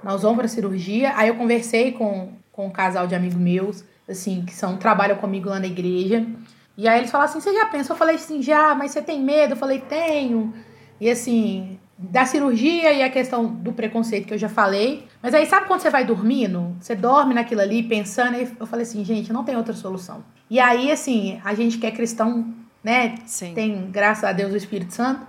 [0.04, 1.14] Nós vamos para cirurgia.
[1.16, 5.48] Aí eu conversei com, com um casal de amigos meus, assim, que são trabalham comigo
[5.48, 6.28] lá na igreja.
[6.76, 9.22] E aí eles falaram assim: "Você já pensou?" Eu falei assim: "Já, mas você tem
[9.22, 10.54] medo?" Eu falei: "Tenho".
[11.00, 15.08] E assim, da cirurgia e a questão do preconceito que eu já falei.
[15.22, 16.76] Mas aí, sabe quando você vai dormindo?
[16.80, 20.24] Você dorme naquilo ali, pensando, e eu falei assim, gente, não tem outra solução.
[20.50, 23.16] E aí, assim, a gente que é cristão, né?
[23.26, 23.54] Sim.
[23.54, 25.26] Tem, graças a Deus, o Espírito Santo.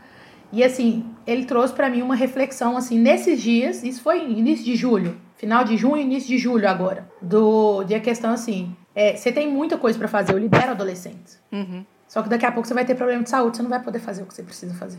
[0.52, 4.76] E assim, ele trouxe para mim uma reflexão, assim, nesses dias, isso foi início de
[4.76, 9.30] julho, final de junho, início de julho agora, do, de a questão assim, é, você
[9.30, 11.38] tem muita coisa para fazer, eu lidero adolescentes.
[11.52, 11.84] Uhum.
[12.06, 13.98] Só que daqui a pouco você vai ter problema de saúde, você não vai poder
[13.98, 14.98] fazer o que você precisa fazer.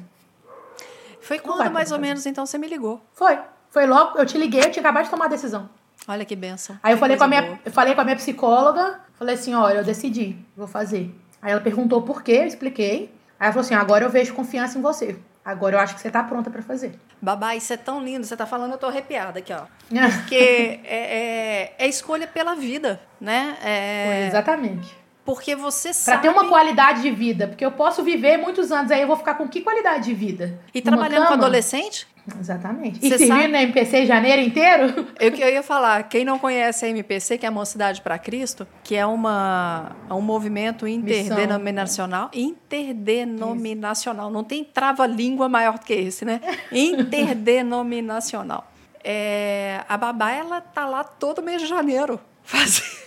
[1.30, 3.00] Foi quando mais ou menos então você me ligou?
[3.14, 3.38] Foi.
[3.70, 5.70] Foi logo, eu te liguei, eu tinha acabado de tomar a decisão.
[6.08, 6.80] Olha que benção.
[6.82, 9.78] Aí eu falei com a minha, eu falei com a minha psicóloga, falei assim, olha,
[9.78, 11.14] eu decidi, vou fazer.
[11.40, 13.14] Aí ela perguntou por quê, eu expliquei.
[13.40, 15.20] Aí ela falou assim, agora eu vejo confiança em você.
[15.46, 17.00] Agora eu acho que você tá pronta para fazer.
[17.22, 18.26] Babá, isso é tão lindo.
[18.26, 19.66] Você tá falando, eu tô arrepiada aqui, ó.
[20.22, 23.56] Porque é, é, é escolha pela vida, né?
[23.62, 24.26] É...
[24.28, 24.98] exatamente.
[25.30, 26.18] Porque você sabe.
[26.18, 27.48] Pra ter uma qualidade de vida.
[27.48, 30.60] Porque eu posso viver muitos anos aí, eu vou ficar com que qualidade de vida?
[30.74, 32.08] E trabalhando com adolescente?
[32.40, 32.98] Exatamente.
[33.06, 33.48] E servindo sabe...
[33.48, 35.08] na MPC janeiro inteiro?
[35.20, 38.66] Eu, eu ia falar, quem não conhece a MPC, que é a Mocidade para Cristo,
[38.84, 42.32] que é uma, é um movimento interdenominacional.
[42.34, 42.50] Missão.
[42.50, 44.26] Interdenominacional.
[44.26, 44.34] Isso.
[44.34, 46.42] Não tem trava-língua maior do que esse, né?
[46.74, 48.72] Interdenominacional.
[49.04, 52.20] É, a Babá, ela tá lá todo mês de janeiro.
[52.44, 52.99] Fazendo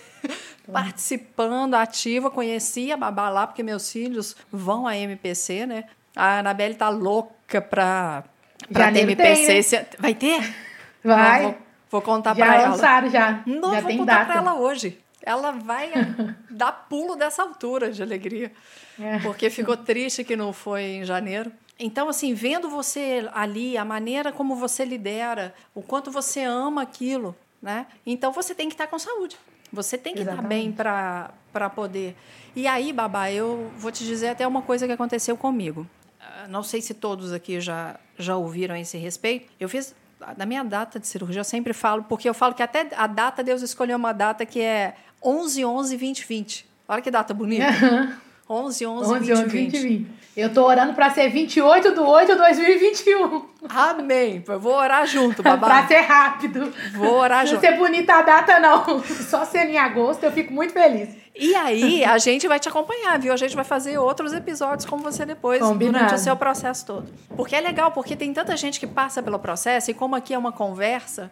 [0.70, 2.30] participando, ativa.
[2.30, 5.84] Conheci a babá lá, porque meus filhos vão à MPC, né?
[6.14, 8.24] A Anabelle tá louca pra,
[8.72, 9.62] pra ter MPC.
[9.62, 9.86] Tem, né?
[9.98, 10.54] Vai ter?
[11.02, 11.42] Vai.
[11.42, 11.54] Vou,
[11.90, 12.68] vou, contar já pra ela.
[12.68, 14.26] Lançaram, já Não, já vou contar data.
[14.26, 15.00] pra ela hoje.
[15.20, 15.90] Ela vai
[16.50, 18.52] dar pulo dessa altura de alegria.
[19.00, 19.18] É.
[19.20, 21.50] Porque ficou triste que não foi em janeiro.
[21.78, 27.34] Então, assim, vendo você ali, a maneira como você lidera, o quanto você ama aquilo,
[27.60, 27.86] né?
[28.06, 29.36] Então, você tem que estar com saúde.
[29.72, 32.16] Você tem que estar bem para poder.
[32.54, 35.86] E aí, Babá, eu vou te dizer até uma coisa que aconteceu comigo.
[36.20, 39.50] Ah, não sei se todos aqui já, já ouviram esse respeito.
[39.58, 39.94] Eu fiz
[40.36, 43.42] na minha data de cirurgia, eu sempre falo, porque eu falo que até a data
[43.42, 46.66] Deus escolheu uma data que é 11 11 20 20.
[46.88, 47.66] Olha que data bonita.
[48.52, 49.50] 11 11 20 20.
[49.50, 50.22] 20, 20.
[50.34, 53.42] Eu tô orando para ser 28 de 8 de 2021.
[53.68, 54.42] Amém.
[54.48, 55.66] Eu vou orar junto, babá.
[55.66, 56.72] pra ser rápido.
[56.94, 57.62] Vou orar junto.
[57.62, 59.02] Não ser bonita a data, não.
[59.04, 61.10] Só sendo em agosto, eu fico muito feliz.
[61.34, 63.32] E aí, a gente vai te acompanhar, viu?
[63.32, 65.98] A gente vai fazer outros episódios com você depois, Combinado.
[65.98, 67.12] durante o seu processo todo.
[67.36, 70.38] Porque é legal, porque tem tanta gente que passa pelo processo, e como aqui é
[70.38, 71.28] uma conversa,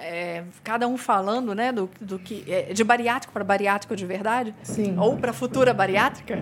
[0.00, 4.54] é, cada um falando, né, do, do que é, de bariátrico para bariátrico de verdade,
[4.62, 4.96] Sim.
[4.98, 6.40] ou para futura bariátrica.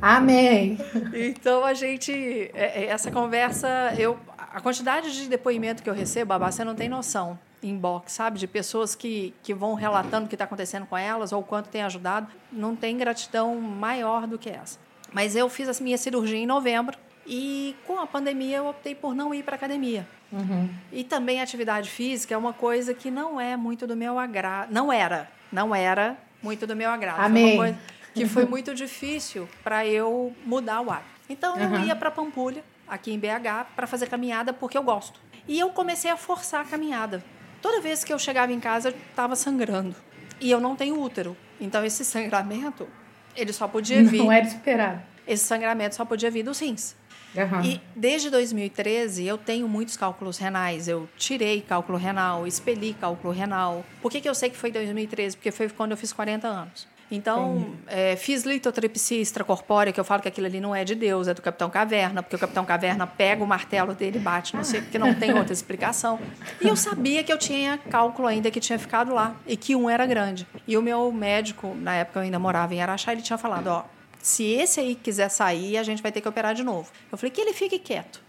[0.00, 0.78] Amém.
[1.14, 2.12] Então a gente
[2.54, 6.74] é, é, essa conversa, eu a quantidade de depoimento que eu recebo, babá, você não
[6.74, 7.38] tem noção.
[7.62, 8.38] Inbox, sabe?
[8.38, 11.82] De pessoas que, que vão relatando o que está acontecendo com elas ou quanto tem
[11.82, 12.28] ajudado.
[12.52, 14.78] Não tem gratidão maior do que essa.
[15.12, 19.14] Mas eu fiz a minha cirurgia em novembro e com a pandemia eu optei por
[19.14, 20.06] não ir para academia.
[20.32, 20.68] Uhum.
[20.92, 24.72] E também atividade física é uma coisa que não é muito do meu agrado.
[24.72, 27.20] Não era, não era muito do meu agrado.
[27.20, 27.56] Amém.
[27.56, 27.74] Foi
[28.16, 31.04] que foi muito difícil para eu mudar o ar.
[31.28, 31.84] Então eu uhum.
[31.84, 35.20] ia para Pampulha, aqui em BH, para fazer caminhada porque eu gosto.
[35.46, 37.22] E eu comecei a forçar a caminhada.
[37.60, 39.94] Toda vez que eu chegava em casa, eu estava sangrando.
[40.40, 41.36] E eu não tenho útero.
[41.60, 42.88] Então esse sangramento,
[43.34, 44.18] ele só podia vir.
[44.18, 45.02] Não era esperado.
[45.26, 46.96] Esse sangramento só podia vir dos rins.
[47.36, 47.62] Uhum.
[47.62, 50.88] E desde 2013 eu tenho muitos cálculos renais.
[50.88, 53.84] Eu tirei cálculo renal, expeli cálculo renal.
[54.00, 55.36] Por que, que eu sei que foi 2013?
[55.36, 56.96] Porque foi quando eu fiz 40 anos.
[57.10, 61.28] Então, é, fiz litotripsia extracorpórea, que eu falo que aquilo ali não é de Deus,
[61.28, 64.64] é do Capitão Caverna, porque o Capitão Caverna pega o martelo dele e bate, não
[64.64, 66.18] sei, porque não tem outra explicação.
[66.60, 69.88] E eu sabia que eu tinha cálculo ainda que tinha ficado lá, e que um
[69.88, 70.46] era grande.
[70.66, 73.84] E o meu médico, na época eu ainda morava em Araxá, ele tinha falado, ó,
[74.26, 76.90] se esse aí quiser sair, a gente vai ter que operar de novo.
[77.12, 78.20] Eu falei que ele fique quieto.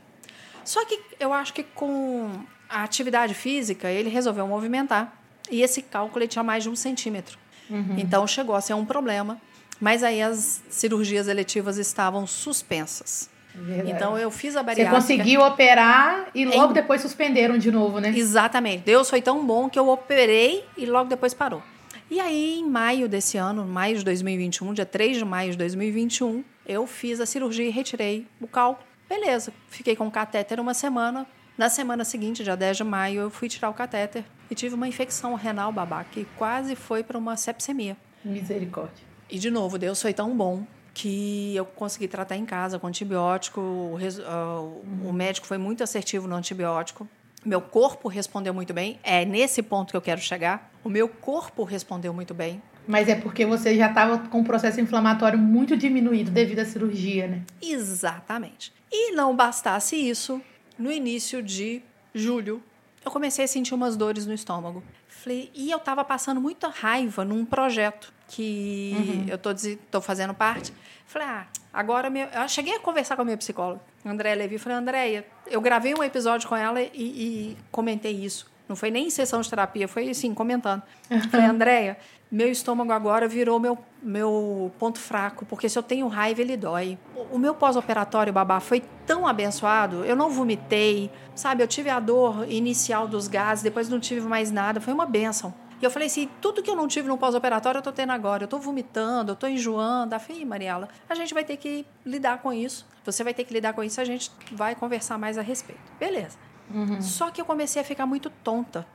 [0.64, 5.20] Só que eu acho que com a atividade física, ele resolveu movimentar.
[5.50, 7.40] E esse cálculo ele tinha mais de um centímetro.
[7.68, 7.96] Uhum.
[7.98, 9.42] Então chegou a ser um problema.
[9.82, 13.28] Mas aí as cirurgias eletivas estavam suspensas.
[13.56, 13.90] Verdade.
[13.90, 15.02] Então eu fiz a bariátrica.
[15.02, 16.74] Você conseguiu operar e logo em...
[16.74, 18.14] depois suspenderam de novo, né?
[18.16, 18.84] Exatamente.
[18.84, 21.64] Deus foi tão bom que eu operei e logo depois parou.
[22.10, 26.42] E aí, em maio desse ano, maio de 2021, dia 3 de maio de 2021,
[26.66, 28.88] eu fiz a cirurgia e retirei o cálculo.
[29.10, 31.28] Beleza, fiquei com o catéter uma semana.
[31.58, 34.88] Na semana seguinte, dia 10 de maio, eu fui tirar o catéter e tive uma
[34.88, 37.98] infecção renal babá, que quase foi para uma sepsemia.
[38.24, 39.06] Misericórdia.
[39.30, 43.60] E, de novo, Deus foi tão bom que eu consegui tratar em casa com antibiótico.
[43.60, 47.08] O, uh, o médico foi muito assertivo no antibiótico.
[47.48, 49.00] Meu corpo respondeu muito bem.
[49.02, 50.70] É nesse ponto que eu quero chegar.
[50.84, 52.62] O meu corpo respondeu muito bem.
[52.86, 57.26] Mas é porque você já estava com um processo inflamatório muito diminuído devido à cirurgia,
[57.26, 57.44] né?
[57.62, 58.74] Exatamente.
[58.92, 60.42] E não bastasse isso,
[60.78, 61.82] no início de
[62.14, 62.62] julho,
[63.06, 64.84] eu comecei a sentir umas dores no estômago.
[65.08, 69.26] Falei, e eu estava passando muita raiva num projeto que uhum.
[69.30, 69.52] eu tô,
[69.90, 70.74] tô fazendo parte.
[71.06, 72.28] Falei, ah, agora meu...
[72.28, 74.58] eu cheguei a conversar com a minha psicóloga, Andréia Levi.
[74.58, 78.50] Falei, Andréia, eu gravei um episódio com ela e, e, comentei isso.
[78.68, 80.84] Não foi nem em sessão de terapia, foi assim, comentando.
[81.10, 81.22] Uhum.
[81.30, 81.98] Falei, Andréia,
[82.30, 86.98] meu estômago agora virou meu, meu ponto fraco, porque se eu tenho raiva, ele dói.
[87.32, 91.64] O meu pós-operatório, babá, foi tão abençoado, eu não vomitei, sabe?
[91.64, 95.54] Eu tive a dor inicial dos gases, depois não tive mais nada, foi uma benção.
[95.82, 98.44] E eu falei assim: tudo que eu não tive no pós-operatório eu tô tendo agora.
[98.44, 100.16] Eu tô vomitando, eu tô enjoando.
[100.16, 102.86] Eu falei, Mariela, a gente vai ter que lidar com isso.
[103.12, 105.82] Você vai ter que lidar com isso, a gente vai conversar mais a respeito.
[106.00, 106.38] Beleza.
[106.74, 107.02] Uhum.
[107.02, 108.86] Só que eu comecei a ficar muito tonta.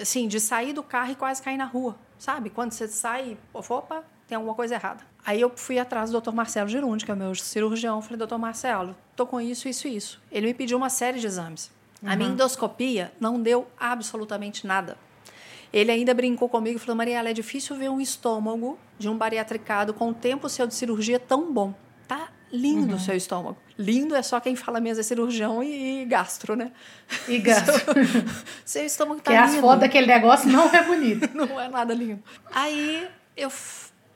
[0.00, 1.96] Assim, de sair do carro e quase cair na rua.
[2.18, 2.50] Sabe?
[2.50, 5.02] Quando você sai, opa, tem alguma coisa errada.
[5.24, 6.32] Aí eu fui atrás do Dr.
[6.32, 8.02] Marcelo Girundi, que é o meu cirurgião.
[8.02, 10.20] Falei, doutor Marcelo, tô com isso, isso e isso.
[10.30, 11.70] Ele me pediu uma série de exames.
[12.02, 12.10] Uhum.
[12.10, 14.96] A minha endoscopia não deu absolutamente nada.
[15.72, 19.92] Ele ainda brincou comigo e falou: Mariela, é difícil ver um estômago de um bariatricado
[19.92, 21.74] com o tempo seu de cirurgia tão bom.
[22.06, 22.98] Tá lindo o uhum.
[22.98, 23.56] seu estômago.
[23.78, 26.72] Lindo é só quem fala mesmo é cirurgião e, e gastro, né?
[27.28, 27.94] E gastro.
[28.64, 29.56] seu estômago tá que lindo.
[29.56, 31.28] as fotos daquele negócio não é bonito.
[31.36, 32.22] não é nada lindo.
[32.50, 33.50] Aí eu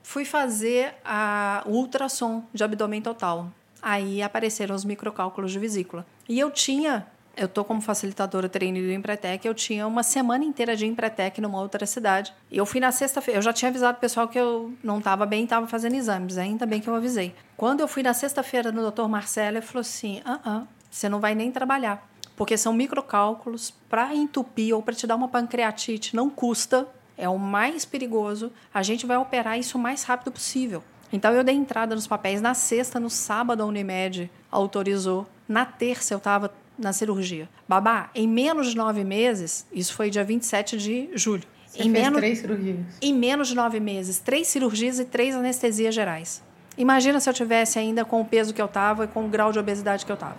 [0.03, 3.51] fui fazer a, ultrassom de abdômen total.
[3.81, 6.05] Aí apareceram os microcálculos de vesícula.
[6.27, 10.75] E eu tinha eu tô como facilitadora treino do Empretec, eu tinha uma semana inteira
[10.75, 12.33] de Empretec numa outra cidade.
[12.51, 15.25] E eu fui na sexta-feira, eu já tinha avisado o pessoal que eu não estava
[15.25, 17.33] bem, estava fazendo exames, ainda bem que eu avisei.
[17.57, 19.07] Quando eu fui na sexta-feira no Dr.
[19.07, 24.13] Marcelo, ele falou assim: "Ah, ah, você não vai nem trabalhar, porque são microcálculos para
[24.13, 28.51] entupir ou para te dar uma pancreatite, não custa, é o mais perigoso.
[28.73, 32.41] A gente vai operar isso o mais rápido possível." Então eu dei entrada nos papéis
[32.41, 35.27] na sexta, no sábado a Unimed autorizou.
[35.47, 37.49] Na terça eu estava na cirurgia.
[37.67, 41.43] Babá, em menos de nove meses, isso foi dia 27 de julho.
[41.65, 42.77] Você em menos, três cirurgias.
[43.01, 46.43] Em menos de nove meses, três cirurgias e três anestesias gerais.
[46.77, 49.51] Imagina se eu tivesse ainda com o peso que eu estava e com o grau
[49.51, 50.37] de obesidade que eu estava.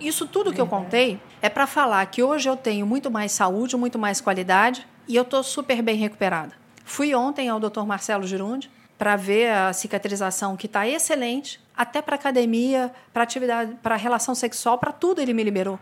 [0.00, 3.76] Isso tudo que eu contei é para falar que hoje eu tenho muito mais saúde,
[3.76, 6.52] muito mais qualidade e eu estou super bem recuperada.
[6.84, 7.82] Fui ontem ao Dr.
[7.82, 13.94] Marcelo Girundi para ver a cicatrização que está excelente, até para academia, para atividade, para
[13.94, 15.78] relação sexual, para tudo ele me liberou.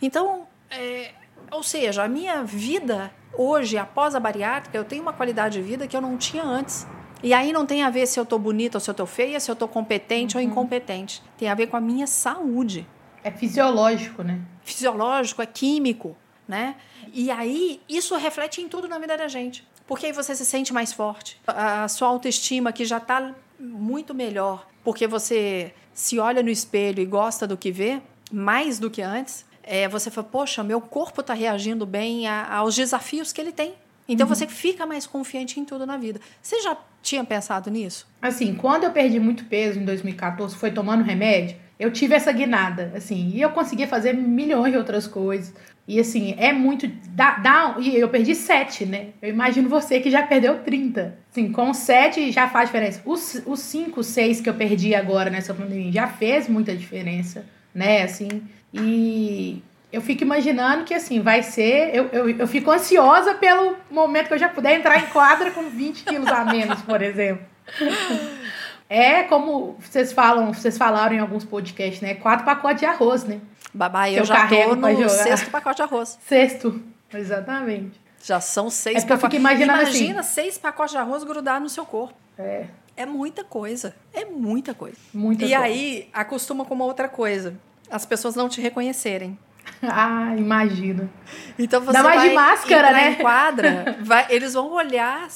[0.00, 1.12] Então, é,
[1.50, 5.86] ou seja, a minha vida hoje, após a bariátrica, eu tenho uma qualidade de vida
[5.86, 6.86] que eu não tinha antes.
[7.22, 9.38] E aí não tem a ver se eu estou bonita ou se eu estou feia,
[9.40, 10.42] se eu estou competente uhum.
[10.42, 11.22] ou incompetente.
[11.38, 12.86] Tem a ver com a minha saúde.
[13.22, 14.40] É fisiológico, né?
[14.62, 16.76] Fisiológico, é químico, né?
[17.12, 19.66] E aí isso reflete em tudo na vida da gente.
[19.86, 21.40] Porque aí você se sente mais forte.
[21.46, 27.06] A sua autoestima que já está muito melhor, porque você se olha no espelho e
[27.06, 28.00] gosta do que vê,
[28.32, 32.74] mais do que antes, é, você fala, poxa, meu corpo está reagindo bem a, aos
[32.74, 33.74] desafios que ele tem.
[34.08, 34.34] Então uhum.
[34.34, 36.20] você fica mais confiante em tudo na vida.
[36.42, 38.06] Você já tinha pensado nisso?
[38.20, 42.92] Assim, quando eu perdi muito peso em 2014, foi tomando remédio, eu tive essa guinada,
[42.94, 45.52] assim, e eu conseguia fazer milhões de outras coisas.
[45.86, 46.90] E assim, é muito.
[47.10, 49.08] Dá, dá, e eu perdi 7, né?
[49.20, 51.14] Eu imagino você que já perdeu 30.
[51.30, 53.02] Assim, com 7 já faz diferença.
[53.04, 58.02] Os, os 5, 6 que eu perdi agora nessa pandemia já fez muita diferença, né?
[58.02, 58.28] Assim,
[58.72, 61.94] e eu fico imaginando que assim, vai ser.
[61.94, 65.68] Eu, eu, eu fico ansiosa pelo momento que eu já puder entrar em quadra com
[65.68, 67.44] 20 quilos a menos, por exemplo.
[68.88, 72.14] É como vocês falam, vocês falaram em alguns podcasts, né?
[72.14, 73.40] Quatro pacotes de arroz, né?
[73.72, 76.18] Babá, eu, eu já tô no sexto pacote de arroz.
[76.26, 76.80] Sexto,
[77.12, 78.00] exatamente.
[78.22, 79.38] Já são seis é pacotes.
[79.38, 80.22] Imagina assim.
[80.22, 82.14] seis pacotes de arroz grudados no seu corpo.
[82.38, 82.66] É.
[82.96, 83.94] É muita coisa.
[84.12, 84.96] É muita coisa.
[85.12, 85.64] Muita e coisa.
[85.64, 87.58] aí, acostuma com uma outra coisa.
[87.90, 89.38] As pessoas não te reconhecerem.
[89.86, 91.10] Ah, imagina.
[91.58, 93.10] Então você Dá mais vai de máscara, né?
[93.10, 95.28] Em quadra, vai, eles vão olhar.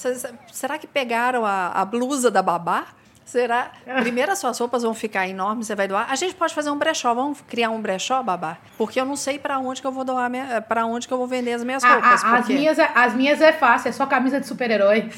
[0.51, 2.87] Será que pegaram a, a blusa da babá?
[3.29, 3.73] Será?
[4.01, 6.11] Primeiro as suas roupas vão ficar enormes, você vai doar.
[6.11, 8.57] A gente pode fazer um brechó, vamos criar um brechó, babá?
[8.79, 10.31] Porque eu não sei para onde que eu vou doar,
[10.67, 12.25] para onde que eu vou vender as minhas roupas.
[12.25, 15.11] A, a, as, minhas é, as minhas é fácil, é só camisa de super-herói.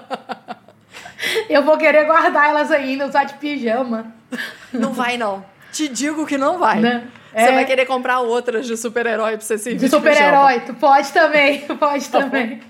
[1.48, 4.12] eu vou querer guardar elas ainda, usar de pijama.
[4.70, 5.42] Não vai, não.
[5.72, 6.80] Te digo que não vai.
[6.80, 7.02] Não.
[7.32, 7.52] Você é...
[7.52, 12.08] vai querer comprar outras de super-herói pra você se De super-herói, tu pode também, pode
[12.10, 12.60] tá também.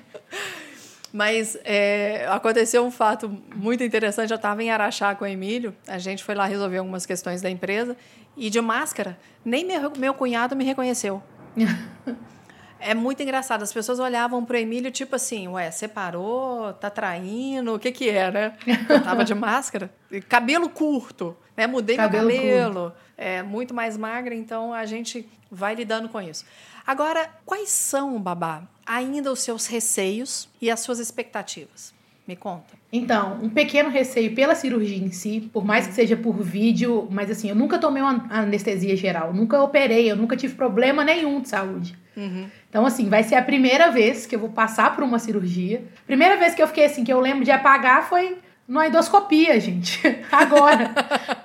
[1.12, 4.30] Mas é, aconteceu um fato muito interessante.
[4.30, 7.50] Eu estava em Araxá com o Emílio, a gente foi lá resolver algumas questões da
[7.50, 7.96] empresa,
[8.36, 11.22] e de máscara, nem meu, meu cunhado me reconheceu.
[12.78, 13.62] é muito engraçado.
[13.62, 18.08] As pessoas olhavam para o Emílio tipo assim: ué, separou, tá traindo, o que que
[18.08, 18.56] é, né?
[18.88, 19.92] Eu tava de máscara.
[20.28, 21.66] Cabelo curto, né?
[21.66, 22.92] Mudei cabelo meu cabelo.
[23.16, 26.46] É muito mais magra, então a gente vai lidando com isso.
[26.86, 31.94] Agora, quais são, Babá, ainda os seus receios e as suas expectativas?
[32.26, 32.74] Me conta.
[32.92, 37.31] Então, um pequeno receio pela cirurgia em si, por mais que seja por vídeo, mas
[37.31, 41.48] assim, eu nunca tomei uma anestesia geral, nunca operei, eu nunca tive problema nenhum de
[41.48, 41.96] saúde.
[42.16, 42.48] Uhum.
[42.68, 45.85] Então, assim, vai ser a primeira vez que eu vou passar por uma cirurgia.
[46.05, 50.00] Primeira vez que eu fiquei assim, que eu lembro de apagar foi numa endoscopia, gente.
[50.31, 50.92] Agora.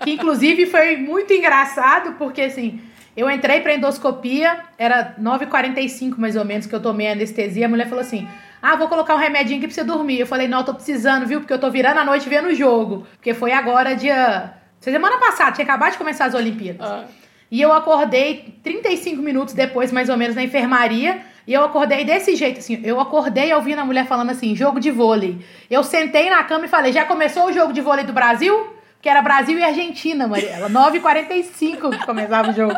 [0.04, 2.82] que inclusive foi muito engraçado, porque assim,
[3.16, 7.66] eu entrei pra endoscopia, era 9h45 mais ou menos que eu tomei anestesia.
[7.66, 8.28] A mulher falou assim:
[8.62, 10.20] Ah, vou colocar um remedinho aqui pra você dormir.
[10.20, 11.40] Eu falei: Não, eu tô precisando, viu?
[11.40, 13.08] Porque eu tô virando a noite vendo o jogo.
[13.16, 14.54] Porque foi agora, dia.
[14.82, 16.86] Semana passada, tinha acabado de começar as Olimpíadas.
[16.86, 17.06] Ah.
[17.50, 21.22] E eu acordei 35 minutos depois, mais ou menos, na enfermaria.
[21.48, 22.82] E eu acordei desse jeito, assim.
[22.84, 25.40] Eu acordei ouvindo a mulher falando assim: jogo de vôlei.
[25.72, 28.76] Eu sentei na cama e falei: já começou o jogo de vôlei do Brasil?
[29.06, 30.68] que era Brasil e Argentina, Mariela.
[30.68, 32.74] 9h45 que começava o jogo.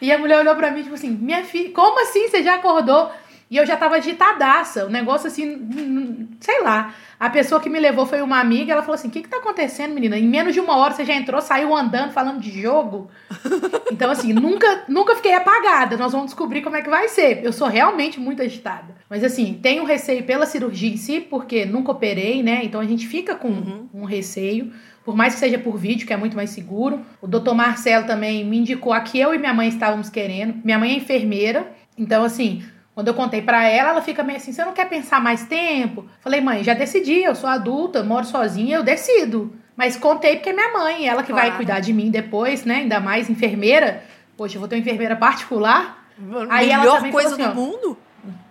[0.00, 3.10] E a mulher olhou pra mim, tipo assim, minha filha, como assim você já acordou?
[3.50, 6.94] E eu já tava agitadaça, o negócio assim, sei lá.
[7.18, 9.38] A pessoa que me levou foi uma amiga, ela falou assim: o que, que tá
[9.38, 10.18] acontecendo, menina?
[10.18, 13.10] Em menos de uma hora você já entrou, saiu andando, falando de jogo.
[13.90, 15.96] Então, assim, nunca, nunca fiquei apagada.
[15.96, 17.42] Nós vamos descobrir como é que vai ser.
[17.42, 18.94] Eu sou realmente muito agitada.
[19.10, 22.60] Mas, assim, tenho receio pela cirurgia em si, porque nunca operei, né?
[22.62, 23.88] Então a gente fica com uhum.
[23.92, 24.72] um receio
[25.08, 27.00] por mais que seja por vídeo, que é muito mais seguro.
[27.18, 30.60] O doutor Marcelo também me indicou a que eu e minha mãe estávamos querendo.
[30.62, 32.62] Minha mãe é enfermeira, então assim,
[32.94, 36.04] quando eu contei para ela, ela fica meio assim: você não quer pensar mais tempo?
[36.20, 39.50] Falei, mãe, já decidi, eu sou adulta, moro sozinha, eu decido.
[39.74, 41.48] Mas contei porque é minha mãe, ela que claro.
[41.48, 42.80] vai cuidar de mim depois, né?
[42.80, 44.02] Ainda mais enfermeira.
[44.36, 46.06] Poxa, eu vou ter uma enfermeira particular.
[46.50, 47.96] Aí Melhor ela coisa assim, do mundo?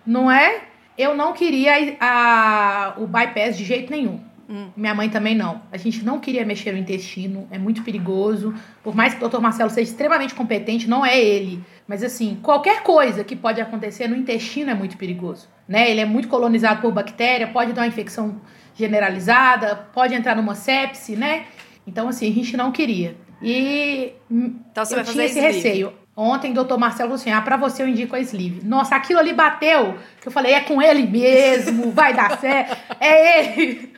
[0.04, 0.62] Não é?
[0.98, 4.27] Eu não queria a, o bypass de jeito nenhum.
[4.48, 4.70] Hum.
[4.74, 5.60] Minha mãe também não.
[5.70, 8.54] A gente não queria mexer no intestino, é muito perigoso.
[8.82, 11.62] Por mais que o doutor Marcelo seja extremamente competente, não é ele.
[11.86, 15.48] Mas assim, qualquer coisa que pode acontecer no intestino é muito perigoso.
[15.68, 15.90] Né?
[15.90, 18.40] Ele é muito colonizado por bactéria, pode dar uma infecção
[18.74, 21.44] generalizada, pode entrar numa sepse, né?
[21.86, 23.16] Então, assim, a gente não queria.
[23.42, 25.92] E então, você eu vai tinha esse receio.
[26.16, 28.64] Ontem, o doutor Marcelo falou assim: ah, pra você eu indico a Sleeve.
[28.64, 29.96] Nossa, aquilo ali bateu.
[30.20, 32.76] Que eu falei: é com ele mesmo, vai dar certo.
[32.98, 33.97] É ele.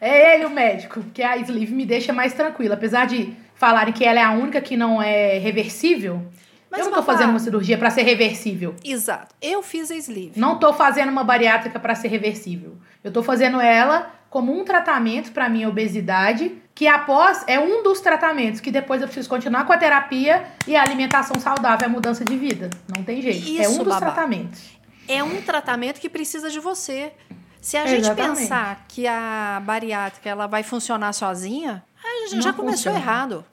[0.00, 1.00] É ele o médico.
[1.00, 2.74] Porque a Sleeve me deixa mais tranquila.
[2.74, 6.22] Apesar de falarem que ela é a única que não é reversível.
[6.70, 8.74] Mas eu não tô fazendo uma cirurgia para ser reversível.
[8.84, 9.34] Exato.
[9.40, 10.32] Eu fiz a sleeve.
[10.36, 12.76] Não tô fazendo uma bariátrica para ser reversível.
[13.02, 18.00] Eu tô fazendo ela como um tratamento para minha obesidade, que após é um dos
[18.00, 22.24] tratamentos que depois eu preciso continuar com a terapia e a alimentação saudável, a mudança
[22.24, 22.68] de vida.
[22.94, 23.48] Não tem jeito.
[23.48, 24.12] Isso, é um dos babá.
[24.12, 24.78] tratamentos.
[25.08, 27.12] É um tratamento que precisa de você.
[27.60, 28.38] Se a gente Exatamente.
[28.40, 32.98] pensar que a bariátrica ela vai funcionar sozinha, a gente Não já começou funciona.
[32.98, 33.44] errado.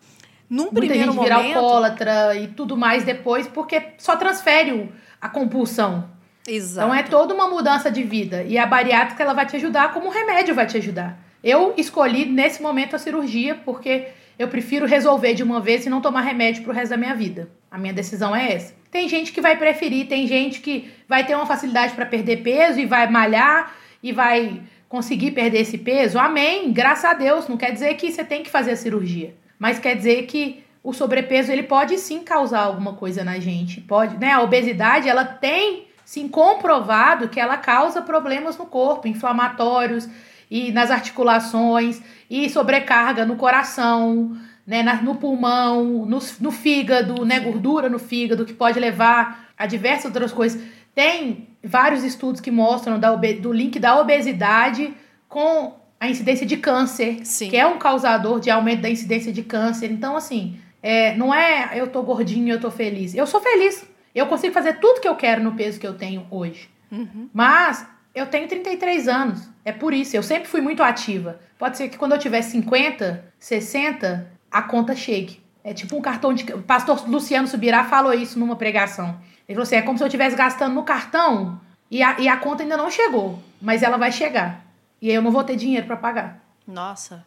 [0.49, 6.08] Num Muita primeiro gente momento, alcoólatra e tudo mais depois, porque só transfere a compulsão.
[6.47, 6.88] Exato.
[6.88, 8.43] Então é toda uma mudança de vida.
[8.43, 11.18] E a bariátrica ela vai te ajudar como o remédio vai te ajudar.
[11.43, 16.01] Eu escolhi nesse momento a cirurgia porque eu prefiro resolver de uma vez e não
[16.01, 17.49] tomar remédio pro resto da minha vida.
[17.72, 18.74] A minha decisão é essa.
[18.91, 22.80] Tem gente que vai preferir, tem gente que vai ter uma facilidade para perder peso
[22.80, 23.74] e vai malhar
[24.06, 26.20] e vai conseguir perder esse peso.
[26.20, 27.47] Amém, graças a Deus.
[27.47, 30.93] Não quer dizer que você tem que fazer a cirurgia, mas quer dizer que o
[30.93, 33.82] sobrepeso ele pode sim causar alguma coisa na gente.
[33.82, 34.32] Pode, né?
[34.32, 40.08] A obesidade ela tem sim comprovado que ela causa problemas no corpo, inflamatórios
[40.51, 41.99] e nas articulações
[42.30, 44.38] e sobrecarga no coração,
[44.68, 50.06] né, no pulmão, no, no fígado, né, gordura no fígado que pode levar a diversas
[50.06, 50.62] outras coisas.
[50.93, 54.93] Tem vários estudos que mostram da, do link da obesidade
[55.28, 57.49] com a incidência de câncer, Sim.
[57.49, 59.91] que é um causador de aumento da incidência de câncer.
[59.91, 63.16] Então, assim, é, não é eu tô gordinho, eu tô feliz.
[63.16, 63.88] Eu sou feliz.
[64.13, 66.70] Eu consigo fazer tudo que eu quero no peso que eu tenho hoje.
[66.91, 67.30] Uhum.
[67.34, 69.49] Mas eu tenho 33 anos.
[69.66, 70.16] É por isso.
[70.16, 71.39] Eu sempre fui muito ativa.
[71.57, 75.41] Pode ser que quando eu tiver 50, 60, a conta chegue.
[75.63, 76.53] É tipo um cartão de.
[76.53, 79.20] O pastor Luciano Subirá falou isso numa pregação.
[79.47, 82.37] Ele falou assim: é como se eu estivesse gastando no cartão e a, e a
[82.37, 84.65] conta ainda não chegou, mas ela vai chegar.
[85.01, 86.43] E aí eu não vou ter dinheiro para pagar.
[86.67, 87.23] Nossa,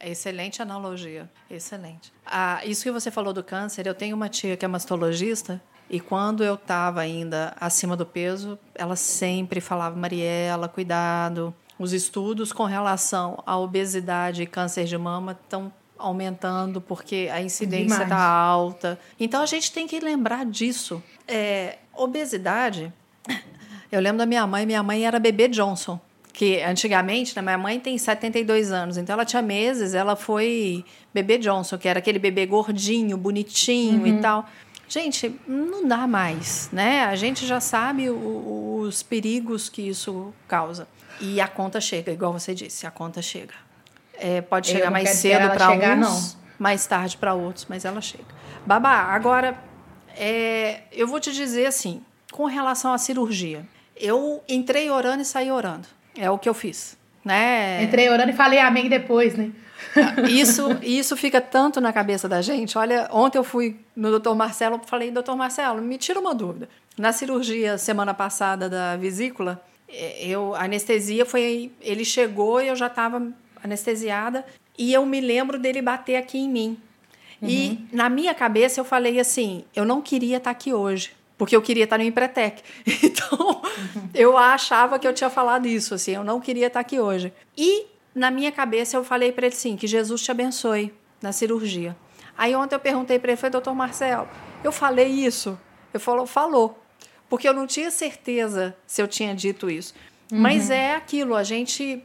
[0.00, 1.28] excelente analogia.
[1.50, 2.12] Excelente.
[2.24, 5.98] Ah, isso que você falou do câncer, eu tenho uma tia que é mastologista e
[5.98, 11.54] quando eu estava ainda acima do peso, ela sempre falava: Mariela, cuidado.
[11.78, 18.02] Os estudos com relação à obesidade e câncer de mama estão aumentando porque a incidência
[18.02, 18.98] está alta.
[19.18, 21.02] Então a gente tem que lembrar disso.
[21.26, 22.92] É, obesidade.
[23.90, 25.98] Eu lembro da minha mãe, minha mãe era bebê Johnson.
[26.32, 31.36] Que antigamente, né, minha mãe tem 72 anos, então ela tinha meses, ela foi bebê
[31.36, 34.06] Johnson, que era aquele bebê gordinho, bonitinho uhum.
[34.06, 34.46] e tal.
[34.88, 37.04] Gente, não dá mais, né?
[37.04, 40.86] A gente já sabe o, os perigos que isso causa.
[41.20, 43.54] E a conta chega, igual você disse, a conta chega.
[44.18, 46.40] É, pode chegar mais cedo para uns, não.
[46.58, 48.24] mais tarde para outros, mas ela chega.
[48.66, 49.56] Babá, agora,
[50.16, 52.02] é, eu vou te dizer assim,
[52.32, 53.64] com relação à cirurgia.
[53.96, 55.86] Eu entrei orando e saí orando.
[56.16, 56.96] É o que eu fiz.
[57.24, 57.82] Né?
[57.82, 59.50] Entrei orando e falei amém depois, né?
[60.28, 62.76] Isso, isso fica tanto na cabeça da gente.
[62.76, 66.68] Olha, ontem eu fui no doutor Marcelo, falei, doutor Marcelo, me tira uma dúvida.
[66.96, 72.76] Na cirurgia semana passada da vesícula, é, eu a anestesia foi, ele chegou e eu
[72.76, 73.22] já estava
[73.62, 74.44] anestesiada
[74.76, 76.78] e eu me lembro dele bater aqui em mim.
[77.40, 77.48] Uhum.
[77.48, 81.62] E na minha cabeça eu falei assim, eu não queria estar aqui hoje porque eu
[81.62, 82.62] queria estar no Empretec.
[83.02, 84.08] Então, uhum.
[84.12, 87.32] eu achava que eu tinha falado isso, assim, eu não queria estar aqui hoje.
[87.56, 90.92] E na minha cabeça eu falei para ele assim, que Jesus te abençoe
[91.22, 91.96] na cirurgia.
[92.36, 94.28] Aí ontem eu perguntei para ele, foi doutor Marcelo,
[94.64, 95.58] eu falei isso?
[95.94, 96.78] Ele falou, falou.
[97.28, 99.94] Porque eu não tinha certeza se eu tinha dito isso.
[100.32, 100.40] Uhum.
[100.40, 102.02] Mas é aquilo, a gente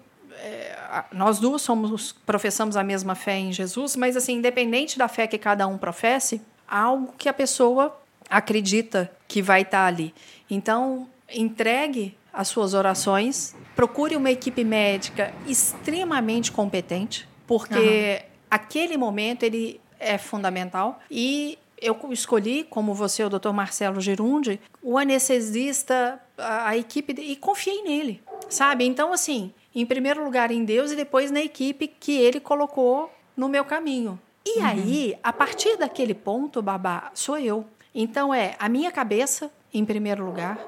[1.11, 5.37] nós duas somos professamos a mesma fé em Jesus, mas assim, independente da fé que
[5.37, 10.13] cada um professe, há algo que a pessoa acredita que vai estar ali.
[10.49, 18.29] Então, entregue as suas orações, procure uma equipe médica extremamente competente, porque uhum.
[18.49, 23.51] aquele momento ele é fundamental e eu escolhi, como você, o Dr.
[23.51, 28.85] Marcelo Girundi, o anestesista, a, a equipe, e confiei nele, sabe?
[28.85, 33.49] Então, assim, em primeiro lugar em Deus e depois na equipe que ele colocou no
[33.49, 34.19] meu caminho.
[34.45, 34.65] E uhum.
[34.65, 37.65] aí, a partir daquele ponto, babá, sou eu.
[37.93, 40.59] Então é a minha cabeça em primeiro lugar,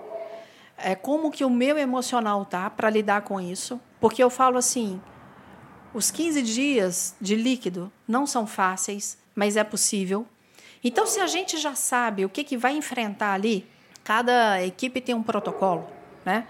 [0.77, 4.99] é como que o meu emocional tá para lidar com isso, porque eu falo assim,
[5.93, 10.25] os 15 dias de líquido não são fáceis, mas é possível.
[10.83, 13.67] Então, se a gente já sabe o que, que vai enfrentar ali,
[14.03, 15.87] cada equipe tem um protocolo,
[16.23, 16.47] né?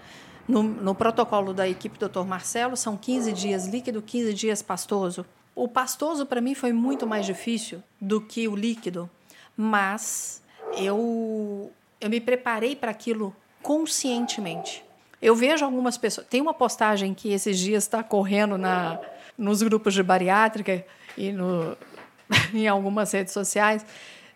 [0.48, 2.24] No, no protocolo da equipe Dr.
[2.24, 5.26] Marcelo, são 15 dias líquido, 15 dias pastoso.
[5.54, 9.10] O pastoso, para mim, foi muito mais difícil do que o líquido,
[9.56, 10.42] mas
[10.76, 14.84] eu, eu me preparei para aquilo conscientemente.
[15.20, 16.26] Eu vejo algumas pessoas.
[16.28, 19.00] Tem uma postagem que esses dias está correndo na,
[19.36, 20.84] nos grupos de bariátrica
[21.16, 21.76] e no,
[22.54, 23.84] em algumas redes sociais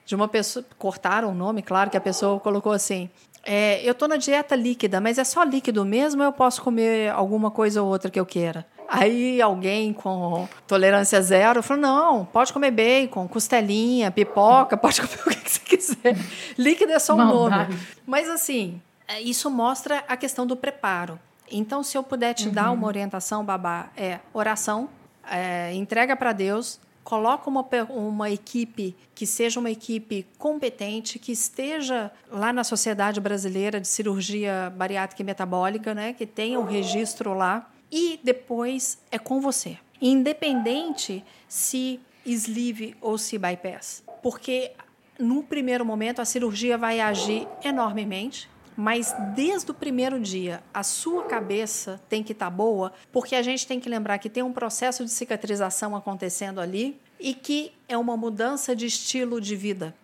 [0.05, 0.65] de uma pessoa.
[0.79, 3.11] Cortaram o nome, claro, que a pessoa colocou assim:
[3.45, 7.11] é, eu estou na dieta líquida, mas é só líquido mesmo ou eu posso comer
[7.11, 8.67] alguma coisa ou outra que eu queira?
[8.89, 15.31] Aí alguém com tolerância zero falou: não, pode comer bacon, costelinha, pipoca, pode comer o
[15.31, 16.17] que você quiser.
[16.59, 17.79] Líquido é só um nome.
[18.05, 21.19] Mas assim, é, isso mostra a questão do preparo.
[21.51, 22.55] Então, se eu puder te uhum.
[22.55, 24.89] dar uma orientação, babá, é oração,
[25.29, 32.11] é, entrega para Deus, coloca uma, uma equipe que seja uma equipe competente, que esteja
[32.31, 37.71] lá na Sociedade Brasileira de Cirurgia Bariátrica e Metabólica, né, que tenha um registro lá,
[37.91, 39.79] e depois é com você.
[40.01, 44.03] Independente se sleeve ou se bypass.
[44.23, 44.73] Porque
[45.19, 51.25] no primeiro momento a cirurgia vai agir enormemente, mas desde o primeiro dia a sua
[51.25, 54.53] cabeça tem que estar tá boa, porque a gente tem que lembrar que tem um
[54.53, 59.95] processo de cicatrização acontecendo ali e que é uma mudança de estilo de vida.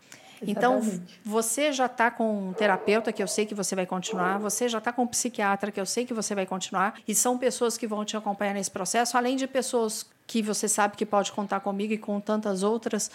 [0.42, 0.82] Então,
[1.24, 4.78] você já está com um terapeuta, que eu sei que você vai continuar, você já
[4.78, 7.86] está com um psiquiatra, que eu sei que você vai continuar, e são pessoas que
[7.86, 11.94] vão te acompanhar nesse processo, além de pessoas que você sabe que pode contar comigo
[11.94, 13.10] e com tantas outras,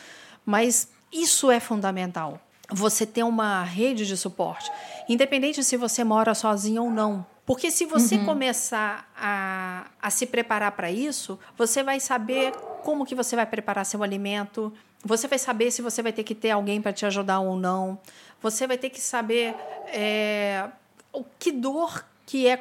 [0.46, 2.42] mas isso é fundamental
[2.72, 4.72] você ter uma rede de suporte,
[5.08, 7.26] independente se você mora sozinho ou não.
[7.46, 8.26] Porque se você uhum.
[8.26, 12.54] começar a, a se preparar para isso, você vai saber
[12.84, 14.72] como que você vai preparar seu alimento,
[15.04, 18.00] você vai saber se você vai ter que ter alguém para te ajudar ou não,
[18.42, 19.56] você vai ter que saber
[19.88, 20.68] é,
[21.12, 22.58] o que dor que é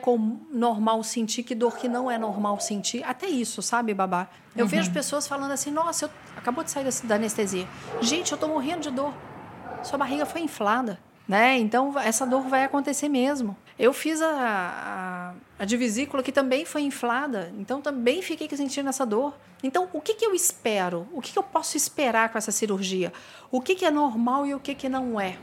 [0.50, 3.04] normal sentir, que dor que não é normal sentir.
[3.04, 4.28] Até isso, sabe, babá?
[4.56, 4.68] Eu uhum.
[4.68, 7.68] vejo pessoas falando assim, nossa, eu acabou de sair da anestesia.
[8.00, 9.14] Gente, eu estou morrendo de dor
[9.82, 10.98] sua barriga foi inflada.
[11.30, 11.58] Né?
[11.58, 13.56] Então, essa dor vai acontecer mesmo.
[13.78, 14.32] Eu fiz a,
[15.58, 19.34] a, a divisícula que também foi inflada, então também fiquei sentindo essa dor.
[19.62, 21.06] Então, o que, que eu espero?
[21.12, 23.12] O que, que eu posso esperar com essa cirurgia?
[23.48, 25.36] O que, que é normal e o que, que não é?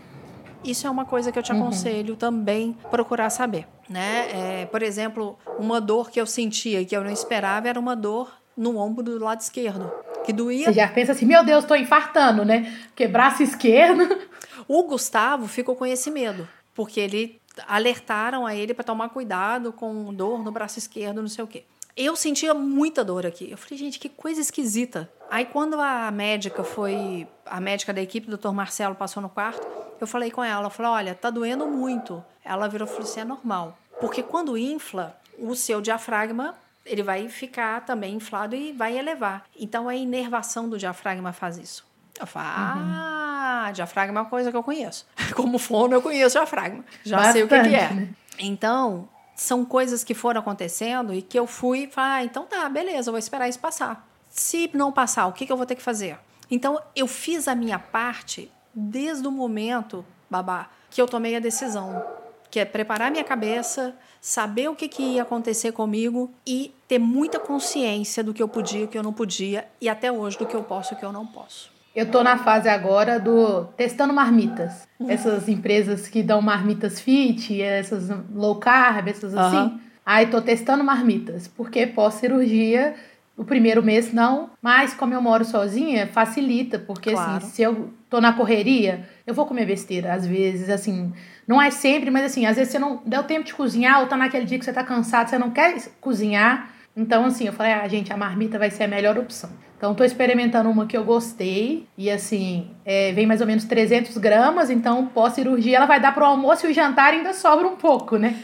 [0.62, 1.62] Isso é uma coisa que eu te uhum.
[1.62, 2.20] aconselho uhum.
[2.20, 3.66] também procurar saber.
[3.88, 4.64] Né?
[4.64, 7.96] É, por exemplo, uma dor que eu sentia e que eu não esperava era uma
[7.96, 9.90] dor no ombro do lado esquerdo
[10.28, 10.66] que doía.
[10.66, 12.78] Você já pensa assim, meu Deus, estou infartando, né?
[12.88, 14.08] Porque braço esquerdo.
[14.70, 20.14] O Gustavo ficou com esse medo, porque ele alertaram a ele para tomar cuidado com
[20.14, 21.64] dor no braço esquerdo, não sei o quê.
[21.96, 23.50] Eu sentia muita dor aqui.
[23.50, 25.10] Eu falei, gente, que coisa esquisita.
[25.32, 29.66] Aí quando a médica foi, a médica da equipe, o doutor Marcelo, passou no quarto,
[30.02, 32.22] eu falei com ela, eu falei, olha, tá doendo muito.
[32.44, 33.78] Ela virou e falou assim, é normal.
[34.02, 36.56] Porque quando infla, o seu diafragma
[36.88, 39.46] ele vai ficar também inflado e vai elevar.
[39.58, 41.86] Então a inervação do diafragma faz isso.
[42.20, 43.74] Eu falo, ah, uhum.
[43.74, 45.06] diafragma é uma coisa que eu conheço.
[45.36, 46.84] Como fono, eu conheço diafragma.
[47.04, 47.94] Já Bastante, sei o que, que é.
[47.94, 48.10] Né?
[48.40, 52.68] Então, são coisas que foram acontecendo e que eu fui e falei, ah, então tá,
[52.70, 54.08] beleza, eu vou esperar isso passar.
[54.32, 56.18] Se não passar, o que, que eu vou ter que fazer?
[56.50, 62.04] Então, eu fiz a minha parte desde o momento, babá, que eu tomei a decisão
[62.50, 63.96] que é preparar minha cabeça,
[64.28, 68.84] saber o que, que ia acontecer comigo e ter muita consciência do que eu podia,
[68.84, 71.06] o que eu não podia e até hoje do que eu posso e o que
[71.06, 71.72] eu não posso.
[71.96, 74.86] Eu tô na fase agora do testando marmitas.
[75.00, 75.10] Uhum.
[75.10, 79.40] Essas empresas que dão marmitas fit, essas low carb, essas uhum.
[79.40, 79.80] assim.
[80.06, 82.96] Aí tô testando marmitas, porque pós-cirurgia
[83.38, 87.38] o primeiro mês não, mas como eu moro sozinha, facilita, porque assim, claro.
[87.38, 91.14] assim, se eu tô na correria, eu vou comer besteira, às vezes, assim,
[91.48, 94.18] não é sempre, mas assim, às vezes você não deu tempo de cozinhar, ou tá
[94.18, 96.72] naquele dia que você tá cansado, você não quer cozinhar.
[96.96, 99.52] Então, assim, eu falei, ah, gente, a marmita vai ser a melhor opção.
[99.78, 104.18] Então, tô experimentando uma que eu gostei, e assim, é, vem mais ou menos 300
[104.18, 108.18] gramas, então, pós-cirurgia, ela vai dar pro almoço e o jantar ainda sobra um pouco,
[108.18, 108.36] né?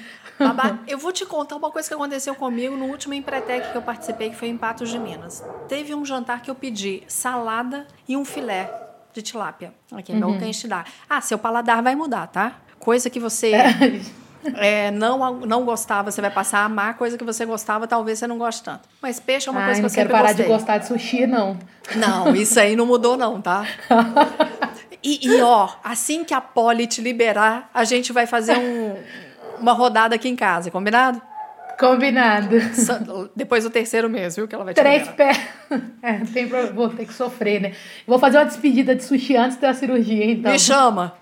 [0.44, 3.82] Babá, eu vou te contar uma coisa que aconteceu comigo no último Empretec que eu
[3.82, 5.44] participei, que foi em Patos de Minas.
[5.68, 8.72] Teve um jantar que eu pedi salada e um filé
[9.14, 9.74] de tilápia.
[9.92, 10.40] Aqui é meu uhum.
[10.68, 10.86] dá.
[11.10, 12.58] Ah, seu paladar vai mudar, tá?
[12.80, 13.54] Coisa que você
[14.56, 16.98] é, não, não gostava, você vai passar a amar.
[16.98, 18.90] Coisa que você gostava, talvez você não goste tanto.
[19.02, 20.28] Mas peixe é uma Ai, coisa que eu sempre gostei.
[20.28, 21.58] não quero parar de gostar de sushi, não.
[21.96, 23.66] Não, isso aí não mudou não, tá?
[25.06, 28.96] E, e, ó, assim que a Poli te liberar, a gente vai fazer um,
[29.60, 31.22] uma rodada aqui em casa, combinado?
[31.80, 32.56] Combinado.
[33.36, 34.48] depois do terceiro mês, viu?
[34.48, 35.40] Que ela vai te Três pés.
[36.02, 37.72] É, tem Vou ter que sofrer, né?
[38.06, 40.52] Vou fazer uma despedida de sushi antes da cirurgia, então.
[40.52, 41.16] Me chama.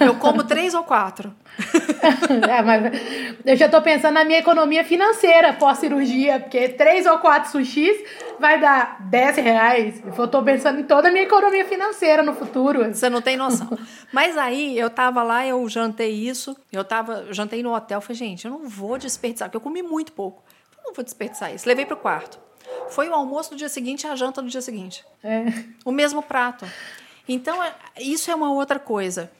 [0.00, 1.34] Eu como três ou quatro.
[2.48, 3.00] é, mas
[3.44, 7.96] eu já estou pensando na minha economia financeira pós-cirurgia, porque três ou quatro sushis
[8.38, 10.02] vai dar 10 reais.
[10.04, 12.92] Eu estou pensando em toda a minha economia financeira no futuro.
[12.92, 13.78] Você não tem noção.
[14.12, 18.16] Mas aí eu tava lá, eu jantei isso, eu tava, eu jantei no hotel, falei,
[18.16, 20.42] gente, eu não vou desperdiçar, porque eu comi muito pouco.
[20.76, 21.68] Eu não vou desperdiçar isso.
[21.68, 22.38] Levei pro quarto.
[22.88, 25.04] Foi o almoço no dia seguinte e a janta no dia seguinte.
[25.22, 25.44] É.
[25.84, 26.66] O mesmo prato.
[27.28, 29.30] Então, é, isso é uma outra coisa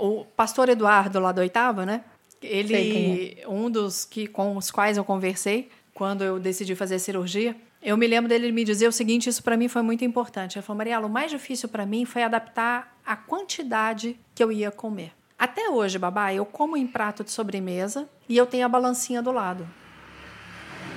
[0.00, 2.02] o pastor Eduardo lá da oitava, né?
[2.42, 3.46] Ele, é.
[3.46, 8.06] um dos que com os quais eu conversei quando eu decidi fazer cirurgia, eu me
[8.06, 10.56] lembro dele me dizer o seguinte, isso para mim foi muito importante.
[10.56, 14.70] Ele falou, Mariela, o mais difícil para mim foi adaptar a quantidade que eu ia
[14.70, 15.12] comer.
[15.38, 19.32] Até hoje, babá, eu como em prato de sobremesa e eu tenho a balancinha do
[19.32, 19.68] lado.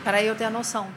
[0.04, 0.88] Para eu ter a noção.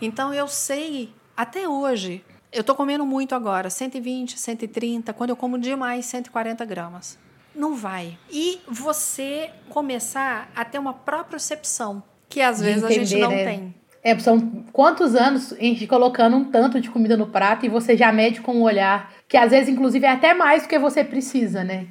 [0.00, 5.58] Então eu sei, até hoje, eu tô comendo muito agora, 120, 130, quando eu como
[5.58, 7.18] demais, 140 gramas
[7.54, 8.18] não vai.
[8.30, 13.30] E você começar a ter uma propriocepção, que às De vezes entender, a gente não
[13.30, 13.44] né?
[13.44, 13.74] tem.
[14.04, 17.96] É, são quantos anos a gente colocando um tanto de comida no prato e você
[17.96, 21.04] já mede com o olhar, que às vezes, inclusive, é até mais do que você
[21.04, 21.86] precisa, né?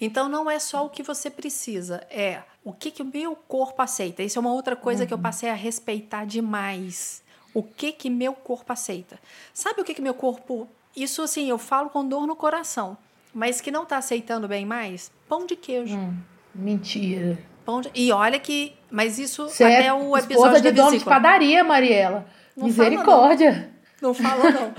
[0.00, 3.82] Então não é só o que você precisa, é o que, que o meu corpo
[3.82, 4.22] aceita.
[4.22, 5.08] Isso é uma outra coisa uhum.
[5.08, 7.22] que eu passei a respeitar demais.
[7.52, 9.18] O que que meu corpo aceita?
[9.52, 10.68] Sabe o que que meu corpo.
[10.96, 12.96] Isso assim, eu falo com dor no coração
[13.34, 15.96] mas que não está aceitando bem mais, pão de queijo.
[15.96, 16.16] Hum,
[16.54, 17.38] mentira.
[17.64, 17.90] Pão de...
[17.94, 18.74] E olha que.
[18.90, 22.26] Mas isso Você até é o episódio de dono de padaria, Mariela.
[22.56, 23.72] Não Misericórdia.
[24.00, 24.10] Não.
[24.10, 24.74] não fala, não.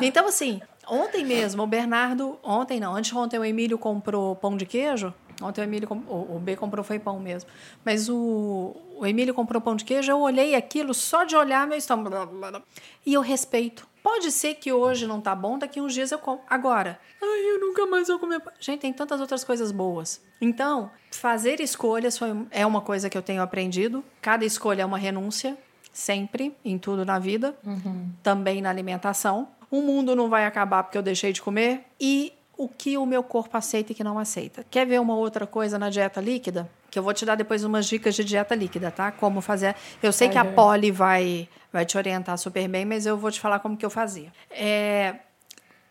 [0.00, 2.38] então, assim, ontem mesmo, o Bernardo.
[2.42, 5.12] Ontem não, antes ontem o Emílio comprou pão de queijo.
[5.42, 5.88] Ontem o Emílio.
[6.08, 7.50] O B comprou foi pão mesmo.
[7.84, 10.10] Mas o, o Emílio comprou pão de queijo.
[10.10, 12.62] Eu olhei aquilo, só de olhar meu estômago.
[13.04, 13.86] E eu respeito.
[14.08, 16.40] Pode ser que hoje não tá bom, daqui uns dias eu como.
[16.48, 18.40] Agora, ai, eu nunca mais vou comer.
[18.58, 20.18] Gente, tem tantas outras coisas boas.
[20.40, 24.02] Então, fazer escolhas foi, é uma coisa que eu tenho aprendido.
[24.22, 25.58] Cada escolha é uma renúncia,
[25.92, 28.10] sempre, em tudo na vida, uhum.
[28.22, 29.46] também na alimentação.
[29.70, 31.84] O mundo não vai acabar porque eu deixei de comer.
[32.00, 34.64] E o que o meu corpo aceita e que não aceita.
[34.70, 36.66] Quer ver uma outra coisa na dieta líquida?
[36.90, 39.12] Que eu vou te dar depois umas dicas de dieta líquida, tá?
[39.12, 39.74] Como fazer.
[40.02, 43.40] Eu sei que a Poli vai vai te orientar super bem, mas eu vou te
[43.40, 44.32] falar como que eu fazia.
[44.50, 45.16] É,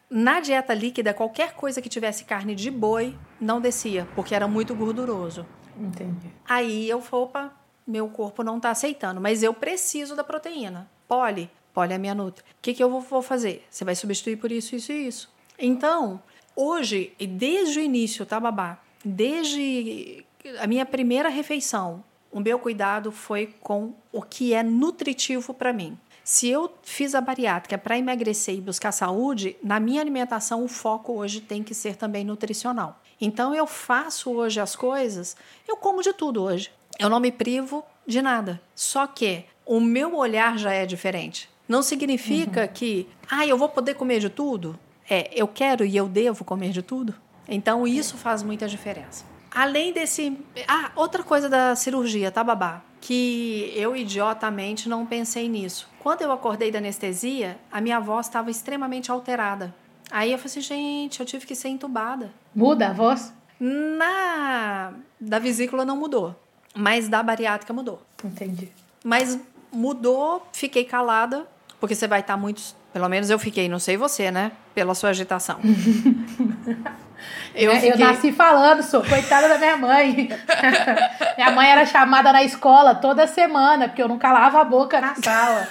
[0.09, 4.73] na dieta líquida, qualquer coisa que tivesse carne de boi não descia, porque era muito
[4.73, 5.45] gorduroso.
[5.77, 6.31] Entendi.
[6.47, 7.53] Aí eu falei, opa,
[7.85, 10.89] meu corpo não está aceitando, mas eu preciso da proteína.
[11.07, 12.43] Poli, poli é minha nutri.
[12.43, 13.65] O que, que eu vou fazer?
[13.69, 15.29] Você vai substituir por isso, isso e isso.
[15.59, 16.21] Então,
[16.55, 18.79] hoje, e desde o início, tá, babá?
[19.03, 20.25] Desde
[20.59, 25.97] a minha primeira refeição, o meu cuidado foi com o que é nutritivo para mim.
[26.23, 31.13] Se eu fiz a bariátrica para emagrecer e buscar saúde, na minha alimentação o foco
[31.13, 33.01] hoje tem que ser também nutricional.
[33.19, 35.37] Então eu faço hoje as coisas,
[35.67, 36.69] eu como de tudo hoje.
[36.99, 38.61] Eu não me privo de nada.
[38.75, 41.49] Só que o meu olhar já é diferente.
[41.67, 42.67] Não significa uhum.
[42.67, 44.77] que, ah, eu vou poder comer de tudo.
[45.09, 47.15] É, eu quero e eu devo comer de tudo.
[47.47, 49.36] Então isso faz muita diferença.
[49.57, 50.37] Além desse.
[50.67, 52.83] Ah, outra coisa da cirurgia, tá, babá?
[53.01, 55.89] Que eu idiotamente não pensei nisso.
[55.99, 59.73] Quando eu acordei da anestesia, a minha voz estava extremamente alterada.
[60.11, 62.31] Aí eu falei assim, gente, eu tive que ser entubada.
[62.53, 63.33] Muda a voz?
[63.59, 66.35] Na da vesícula não mudou,
[66.75, 67.99] mas da bariátrica mudou.
[68.23, 68.71] Entendi.
[69.03, 69.39] Mas
[69.71, 71.47] mudou, fiquei calada,
[71.79, 72.61] porque você vai estar muito.
[72.97, 74.51] Pelo menos eu fiquei, não sei você, né?
[74.73, 75.59] Pela sua agitação.
[77.53, 77.91] Eu, fiquei...
[77.91, 80.29] eu nasci falando, sou coitada da minha mãe.
[81.35, 85.15] minha mãe era chamada na escola toda semana, porque eu não calava a boca na
[85.15, 85.67] sala.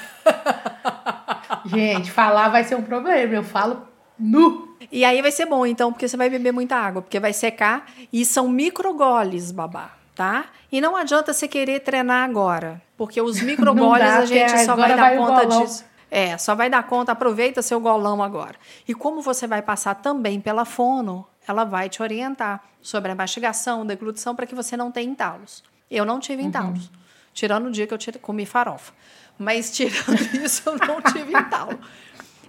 [1.65, 3.33] Gente, falar vai ser um problema.
[3.33, 3.87] Eu falo
[4.19, 4.77] nu.
[4.91, 7.87] E aí vai ser bom, então, porque você vai beber muita água, porque vai secar.
[8.13, 10.47] E são microgoles, babá, tá?
[10.73, 14.97] E não adianta você querer treinar agora, porque os microgoles a gente só vai dar
[14.97, 15.85] vai conta disso.
[16.17, 18.57] É, só vai dar conta, aproveita seu golão agora.
[18.89, 23.85] E como você vai passar também pela fono, ela vai te orientar sobre a mastigação,
[23.85, 25.63] deglutição, para que você não tenha entalos.
[25.91, 26.87] Eu não tive entalos.
[26.87, 26.93] Uhum.
[27.35, 28.95] Tirando o dia que eu tirei, comi farofa.
[29.39, 31.79] Mas tirando isso, eu não tive entalo.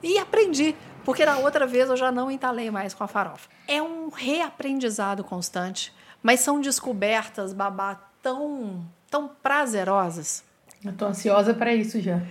[0.02, 3.50] E aprendi, porque na outra vez eu já não entalei mais com a farofa.
[3.68, 5.94] É um reaprendizado constante,
[6.24, 10.42] mas são descobertas, babá, tão, tão prazerosas.
[10.86, 12.22] Eu tô ansiosa para isso já.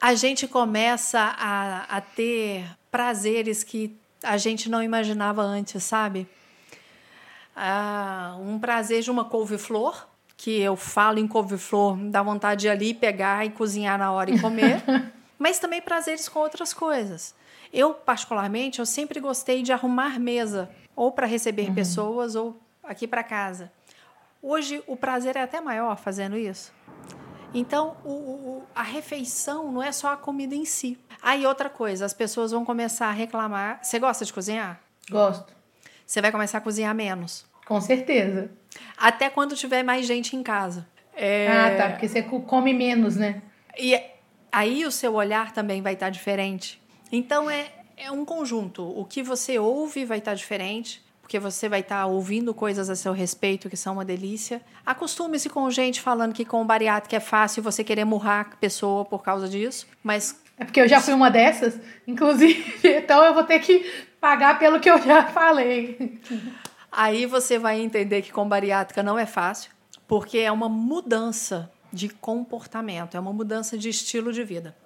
[0.00, 6.28] A gente começa a, a ter prazeres que a gente não imaginava antes, sabe?
[7.54, 12.70] Ah, um prazer de uma couve-flor, que eu falo em couve-flor, dá vontade de ir
[12.70, 14.82] ali pegar e cozinhar na hora e comer.
[15.38, 17.34] mas também prazeres com outras coisas.
[17.72, 21.74] Eu, particularmente, eu sempre gostei de arrumar mesa, ou para receber uhum.
[21.74, 23.72] pessoas, ou aqui para casa.
[24.42, 26.72] Hoje, o prazer é até maior fazendo isso.
[27.56, 30.98] Então, o, o, a refeição não é só a comida em si.
[31.22, 33.80] Aí, ah, outra coisa, as pessoas vão começar a reclamar.
[33.82, 34.78] Você gosta de cozinhar?
[35.10, 35.54] Gosto.
[36.06, 37.46] Você vai começar a cozinhar menos.
[37.64, 38.50] Com certeza.
[38.94, 40.86] Até quando tiver mais gente em casa.
[41.14, 41.48] É...
[41.48, 41.90] Ah, tá.
[41.90, 43.40] Porque você come menos, né?
[43.78, 43.98] E
[44.52, 46.78] aí o seu olhar também vai estar diferente.
[47.10, 48.82] Então é, é um conjunto.
[48.82, 53.12] O que você ouve vai estar diferente, porque você vai estar ouvindo coisas a seu
[53.12, 54.62] respeito que são uma delícia.
[54.86, 59.24] Acostume-se com gente falando que com bariátrica é fácil você querer murrar a pessoa por
[59.24, 63.58] causa disso, mas é porque eu já fui uma dessas, inclusive, então eu vou ter
[63.58, 63.84] que
[64.20, 66.20] pagar pelo que eu já falei.
[66.92, 69.72] Aí você vai entender que com bariátrica não é fácil,
[70.06, 74.76] porque é uma mudança de comportamento, é uma mudança de estilo de vida.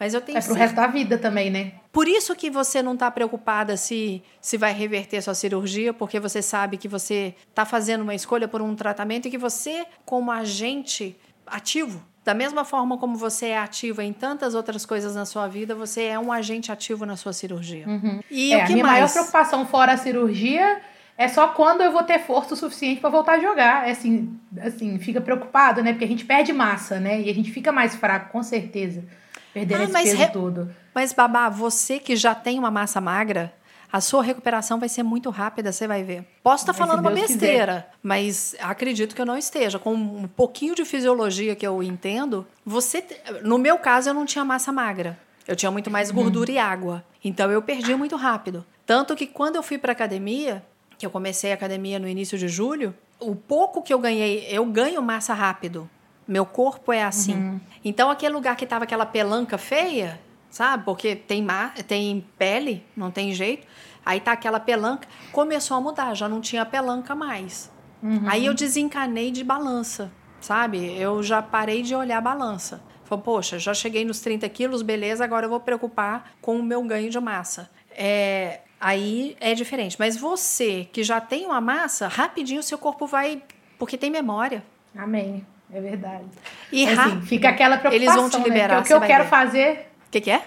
[0.00, 1.72] Mas eu tenho É pro resto da vida também, né?
[1.92, 6.40] Por isso que você não está preocupada se, se vai reverter sua cirurgia, porque você
[6.40, 11.14] sabe que você está fazendo uma escolha por um tratamento e que você, como agente
[11.46, 15.74] ativo, da mesma forma como você é ativa em tantas outras coisas na sua vida,
[15.74, 17.86] você é um agente ativo na sua cirurgia.
[17.86, 18.20] Uhum.
[18.30, 18.94] E é, o que a minha mais?
[19.00, 20.80] maior preocupação fora a cirurgia
[21.18, 23.86] é só quando eu vou ter força o suficiente para voltar a jogar.
[23.86, 25.92] É assim, assim, fica preocupado, né?
[25.92, 27.20] Porque a gente perde massa, né?
[27.20, 29.04] E a gente fica mais fraco, com certeza.
[29.52, 30.28] Perdendo ah, esse peso re...
[30.28, 30.74] todo.
[30.94, 33.52] Mas, Babá, você que já tem uma massa magra,
[33.92, 36.24] a sua recuperação vai ser muito rápida, você vai ver.
[36.42, 37.94] Posso estar tá falando uma besteira, quiser.
[38.02, 39.78] mas acredito que eu não esteja.
[39.78, 43.04] Com um pouquinho de fisiologia que eu entendo, você.
[43.42, 45.18] No meu caso, eu não tinha massa magra.
[45.46, 46.54] Eu tinha muito mais gordura hum.
[46.54, 47.04] e água.
[47.24, 48.64] Então eu perdi muito rápido.
[48.86, 50.64] Tanto que quando eu fui para academia,
[50.96, 54.64] que eu comecei a academia no início de julho, o pouco que eu ganhei, eu
[54.64, 55.88] ganho massa rápido.
[56.30, 57.34] Meu corpo é assim.
[57.34, 57.60] Uhum.
[57.84, 60.84] Então, aquele lugar que tava aquela pelanca feia, sabe?
[60.84, 63.66] Porque tem, ma tem pele, não tem jeito.
[64.04, 67.70] Aí tá aquela pelanca, começou a mudar, já não tinha pelanca mais.
[68.02, 68.22] Uhum.
[68.26, 70.10] Aí eu desencanei de balança,
[70.40, 70.96] sabe?
[70.96, 72.82] Eu já parei de olhar a balança.
[73.04, 76.82] Falei, poxa, já cheguei nos 30 quilos, beleza, agora eu vou preocupar com o meu
[76.84, 77.68] ganho de massa.
[77.90, 79.96] É, Aí é diferente.
[79.98, 83.42] Mas você que já tem uma massa, rapidinho seu corpo vai.
[83.78, 84.64] Porque tem memória.
[84.96, 85.46] Amém.
[85.72, 86.24] É verdade.
[86.72, 88.12] E assim, fica aquela preocupação.
[88.12, 88.44] Eles vão te né?
[88.44, 88.74] liberar.
[88.76, 88.80] Né?
[88.80, 89.30] o que eu quero ver.
[89.30, 89.90] fazer.
[90.06, 90.42] O que, que é?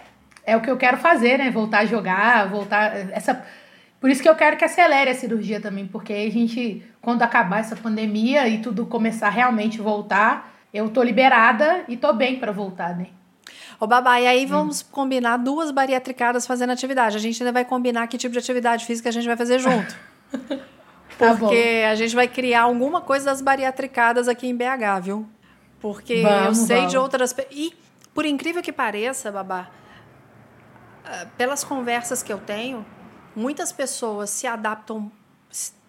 [0.46, 1.50] É o que eu quero fazer, né?
[1.50, 3.12] Voltar a jogar, voltar.
[3.12, 3.46] Essa.
[4.00, 7.62] Por isso que eu quero que acelere a cirurgia também, porque a gente, quando acabar
[7.62, 12.52] essa pandemia e tudo começar a realmente voltar, eu tô liberada e tô bem para
[12.52, 13.08] voltar, né?
[13.80, 14.86] Ô, Babá, e aí vamos hum.
[14.92, 17.16] combinar duas bariatricadas fazendo atividade.
[17.16, 19.96] A gente ainda vai combinar que tipo de atividade física a gente vai fazer junto.
[21.32, 21.92] tá Porque bom.
[21.92, 25.28] a gente vai criar alguma coisa das bariatricadas aqui em BH, viu?
[25.80, 26.92] Porque vamos, eu sei vamos.
[26.92, 27.36] de outras.
[27.52, 27.74] E,
[28.14, 29.70] por incrível que pareça, Babá,
[31.06, 32.86] ah, pelas conversas que eu tenho,
[33.36, 35.12] muitas pessoas se adaptam,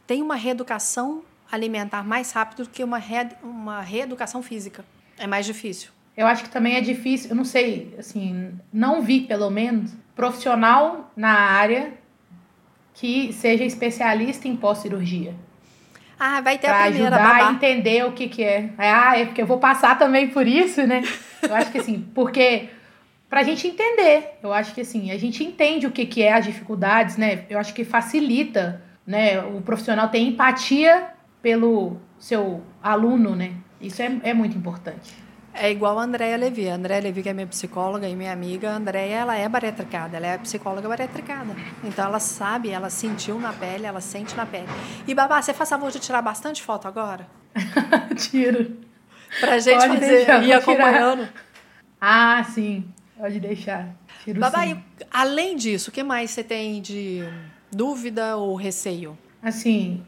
[0.06, 4.84] têm uma reeducação alimentar mais rápido do que uma, re, uma reeducação física.
[5.18, 5.90] É mais difícil.
[6.16, 11.10] Eu acho que também é difícil, eu não sei, assim, não vi pelo menos profissional
[11.16, 11.92] na área
[12.94, 15.34] que seja especialista em pós-cirurgia.
[16.18, 17.48] Ah, vai ter pra a primeira ajudar babá.
[17.48, 18.70] a entender o que que é.
[18.78, 21.02] Ah, é porque eu vou passar também por isso, né?
[21.42, 22.70] Eu acho que assim, porque
[23.28, 26.46] pra gente entender, eu acho que assim, a gente entende o que que é as
[26.46, 27.44] dificuldades, né?
[27.50, 31.08] Eu acho que facilita, né, o profissional ter empatia
[31.42, 33.52] pelo seu aluno, né?
[33.78, 35.12] Isso é, é muito importante.
[35.54, 36.68] É igual a Andréia Levi.
[36.68, 40.16] A Andréia Levi, que é minha psicóloga e minha amiga, a Andréia, ela é bariatricada,
[40.16, 41.54] ela é psicóloga bariatricada.
[41.84, 44.66] Então, ela sabe, ela sentiu na pele, ela sente na pele.
[45.06, 47.28] E, Babá, você faz favor de tirar bastante foto agora?
[48.18, 48.76] Tiro.
[49.38, 51.28] Pra gente Pode fazer, deixar, ir acompanhando.
[52.00, 52.84] Ah, sim.
[53.16, 53.94] Pode deixar.
[54.24, 54.82] Tiro Babá, sim.
[55.00, 57.22] E, além disso, o que mais você tem de
[57.70, 59.16] dúvida ou receio?
[59.40, 60.04] Assim,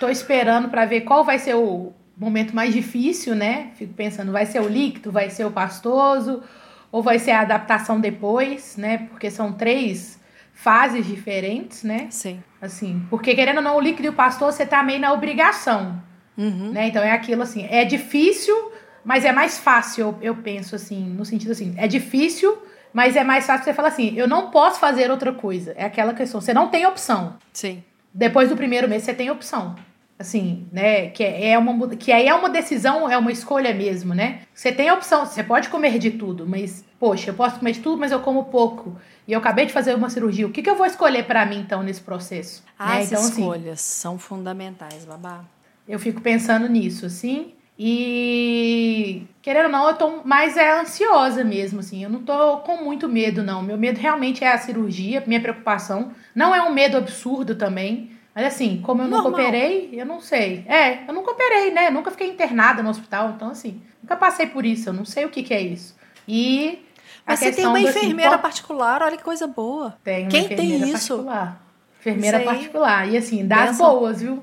[0.00, 3.70] tô esperando para ver qual vai ser o momento mais difícil, né?
[3.76, 6.42] Fico pensando, vai ser o líquido, vai ser o pastoso,
[6.90, 9.06] ou vai ser a adaptação depois, né?
[9.10, 10.18] Porque são três
[10.54, 12.06] fases diferentes, né?
[12.10, 12.42] Sim.
[12.60, 16.02] Assim, porque querendo ou não, o líquido e o pastoso, você tá meio na obrigação.
[16.36, 16.72] Uhum.
[16.72, 16.88] Né?
[16.88, 18.72] Então é aquilo assim, é difícil,
[19.04, 22.56] mas é mais fácil, eu, eu penso assim, no sentido assim, é difícil,
[22.92, 25.74] mas é mais fácil você falar assim, eu não posso fazer outra coisa.
[25.76, 27.36] É aquela questão, você não tem opção.
[27.52, 27.84] Sim.
[28.12, 29.76] Depois do primeiro mês você tem opção.
[30.18, 31.10] Assim, né?
[31.10, 34.40] Que é uma que aí é uma decisão, é uma escolha mesmo, né?
[34.54, 37.80] Você tem a opção, você pode comer de tudo, mas poxa, eu posso comer de
[37.80, 38.96] tudo, mas eu como pouco.
[39.28, 40.46] E eu acabei de fazer uma cirurgia.
[40.46, 42.64] O que, que eu vou escolher para mim então nesse processo?
[42.78, 43.04] As né?
[43.04, 45.44] então, assim, escolhas assim, são fundamentais, babá.
[45.86, 47.52] Eu fico pensando nisso, assim.
[47.78, 52.02] E querendo ou não, eu tô mais é ansiosa mesmo, assim.
[52.02, 53.62] Eu não tô com muito medo, não.
[53.62, 56.12] Meu medo realmente é a cirurgia, minha preocupação.
[56.34, 58.15] Não é um medo absurdo também.
[58.36, 60.62] Mas assim, como eu nunca operei, eu não sei.
[60.68, 61.88] É, eu nunca operei, né?
[61.88, 65.24] Eu nunca fiquei internada no hospital, então assim, nunca passei por isso, eu não sei
[65.24, 65.96] o que, que é isso.
[66.28, 66.84] E.
[67.26, 69.96] Mas você tem uma assim, enfermeira assim, particular, olha que coisa boa.
[70.04, 71.16] Tem uma Quem tem isso?
[71.16, 71.65] Particular.
[72.10, 73.08] Enfermeira particular.
[73.08, 73.90] E assim, das Benção.
[73.90, 74.42] boas, viu?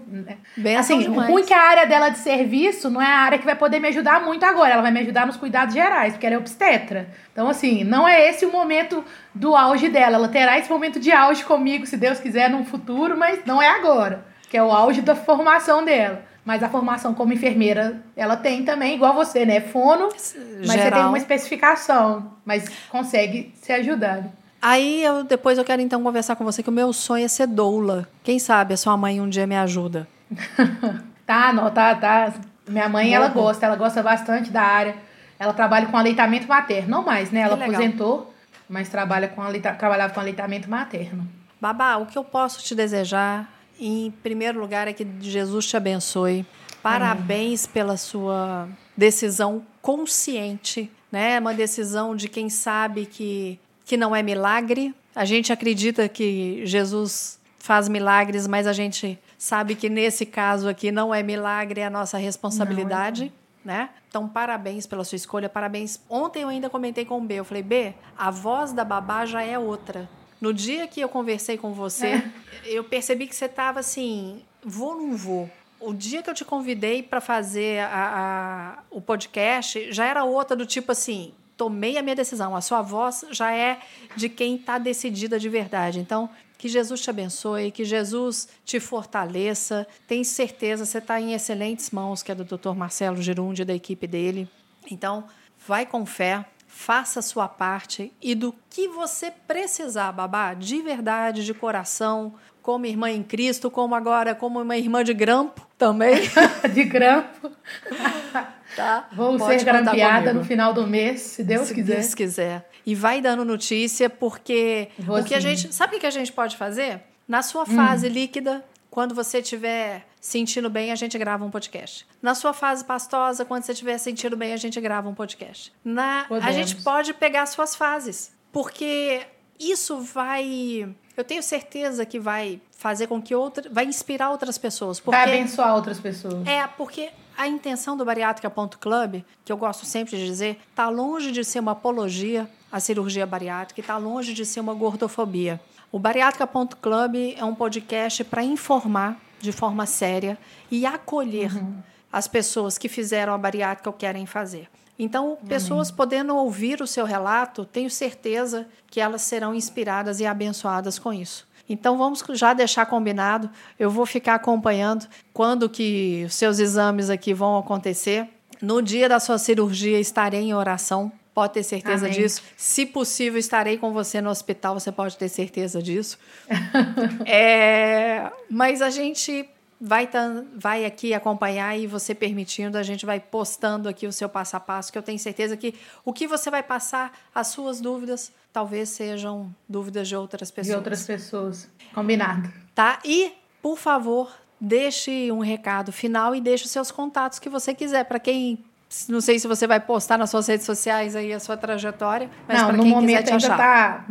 [0.58, 1.30] Benção assim, demais.
[1.30, 3.56] o ruim é que a área dela de serviço não é a área que vai
[3.56, 4.74] poder me ajudar muito agora.
[4.74, 7.08] Ela vai me ajudar nos cuidados gerais, porque ela é obstetra.
[7.32, 9.04] Então, assim, não é esse o momento
[9.34, 10.18] do auge dela.
[10.18, 13.70] Ela terá esse momento de auge comigo, se Deus quiser, no futuro, mas não é
[13.70, 14.26] agora.
[14.50, 16.26] Que é o auge da formação dela.
[16.44, 19.62] Mas a formação como enfermeira, ela tem também, igual você, né?
[19.62, 20.84] Fono, mas Geral.
[20.84, 24.26] você tem uma especificação, mas consegue se ajudar.
[24.64, 27.48] Aí eu depois eu quero então conversar com você que o meu sonho é ser
[27.48, 28.08] doula.
[28.24, 30.08] Quem sabe a sua mãe um dia me ajuda.
[31.28, 32.34] tá, não, tá, tá.
[32.66, 34.96] Minha mãe, ela gosta, ela gosta bastante da área.
[35.38, 37.42] Ela trabalha com aleitamento materno, não mais, né?
[37.42, 38.34] Ela aposentou,
[38.70, 41.28] mas trabalha com aleita, trabalhava com aleitamento materno.
[41.60, 46.46] Babá, o que eu posso te desejar, em primeiro lugar, é que Jesus te abençoe.
[46.82, 47.74] Parabéns Amém.
[47.74, 51.38] pela sua decisão consciente, né?
[51.38, 54.94] Uma decisão de quem sabe que que não é milagre.
[55.16, 60.92] A gente acredita que Jesus faz milagres, mas a gente sabe que nesse caso aqui
[60.92, 63.32] não é milagre, é a nossa responsabilidade.
[63.64, 63.78] Não, é.
[63.78, 63.90] Né?
[64.10, 66.00] Então, parabéns pela sua escolha, parabéns.
[66.10, 69.42] Ontem eu ainda comentei com o B, eu falei, B, a voz da babá já
[69.42, 70.10] é outra.
[70.40, 72.24] No dia que eu conversei com você, é.
[72.66, 75.50] eu percebi que você estava assim, vou ou não vou?
[75.80, 80.56] O dia que eu te convidei para fazer a, a, o podcast, já era outra
[80.56, 82.56] do tipo assim, tomei a minha decisão.
[82.56, 83.80] A sua voz já é
[84.16, 86.00] de quem está decidida de verdade.
[86.00, 89.86] Então, que Jesus te abençoe, que Jesus te fortaleça.
[90.08, 92.74] Tenho certeza, você está em excelentes mãos, que é do Dr.
[92.74, 94.48] Marcelo Girundi, da equipe dele.
[94.90, 95.26] Então,
[95.68, 101.46] vai com fé, faça a sua parte e do que você precisar, babá, de verdade,
[101.46, 102.34] de coração,
[102.64, 106.16] como irmã em Cristo, como agora como uma irmã de grampo também.
[106.74, 107.52] de grampo.
[108.76, 109.08] Tá?
[109.14, 111.94] Vou Pode ser grampeada no final do mês, se Deus se quiser.
[111.94, 112.70] Se Deus quiser.
[112.84, 115.36] E vai dando notícia, porque Vou o que sim.
[115.36, 115.72] a gente.
[115.72, 117.02] Sabe o que a gente pode fazer?
[117.28, 118.12] Na sua fase hum.
[118.12, 122.04] líquida, quando você estiver sentindo bem, a gente grava um podcast.
[122.20, 125.72] Na sua fase pastosa, quando você estiver sentindo bem, a gente grava um podcast.
[125.86, 129.22] Na, a gente pode pegar suas fases, porque
[129.60, 130.90] isso vai.
[131.16, 133.70] Eu tenho certeza que vai fazer com que outra.
[133.72, 135.00] vai inspirar outras pessoas.
[135.00, 136.46] Porque, vai abençoar outras pessoas.
[136.48, 141.44] É, porque a intenção do Bariátrica.club, que eu gosto sempre de dizer, está longe de
[141.44, 145.62] ser uma apologia à cirurgia bariátrica, está longe de ser uma gordofobia.
[145.92, 150.38] O Bariátrica.club é um podcast para informar de forma séria
[150.72, 151.76] e acolher uhum.
[152.12, 154.68] as pessoas que fizeram a bariátrica ou querem fazer.
[155.04, 155.96] Então, pessoas uhum.
[155.96, 161.48] podendo ouvir o seu relato, tenho certeza que elas serão inspiradas e abençoadas com isso.
[161.68, 163.50] Então vamos já deixar combinado.
[163.80, 168.28] Eu vou ficar acompanhando quando que os seus exames aqui vão acontecer.
[168.62, 171.12] No dia da sua cirurgia estarei em oração.
[171.34, 172.20] Pode ter certeza Amém.
[172.20, 172.44] disso.
[172.56, 174.80] Se possível, estarei com você no hospital.
[174.80, 176.20] Você pode ter certeza disso.
[177.26, 179.50] é, mas a gente
[179.86, 184.30] vai, tá, vai aqui acompanhar e você permitindo, a gente vai postando aqui o seu
[184.30, 185.76] passo a passo, que eu tenho certeza que
[186.06, 190.68] o que você vai passar, as suas dúvidas, talvez sejam dúvidas de outras pessoas.
[190.68, 191.70] De outras pessoas.
[191.94, 192.50] Combinado.
[192.74, 193.00] Tá?
[193.04, 198.06] E, por favor, deixe um recado final e deixe os seus contatos que você quiser.
[198.06, 198.64] Para quem.
[199.10, 202.64] Não sei se você vai postar nas suas redes sociais aí a sua trajetória, mas
[202.64, 203.58] para quem quiser te achar.
[203.58, 204.06] Tá,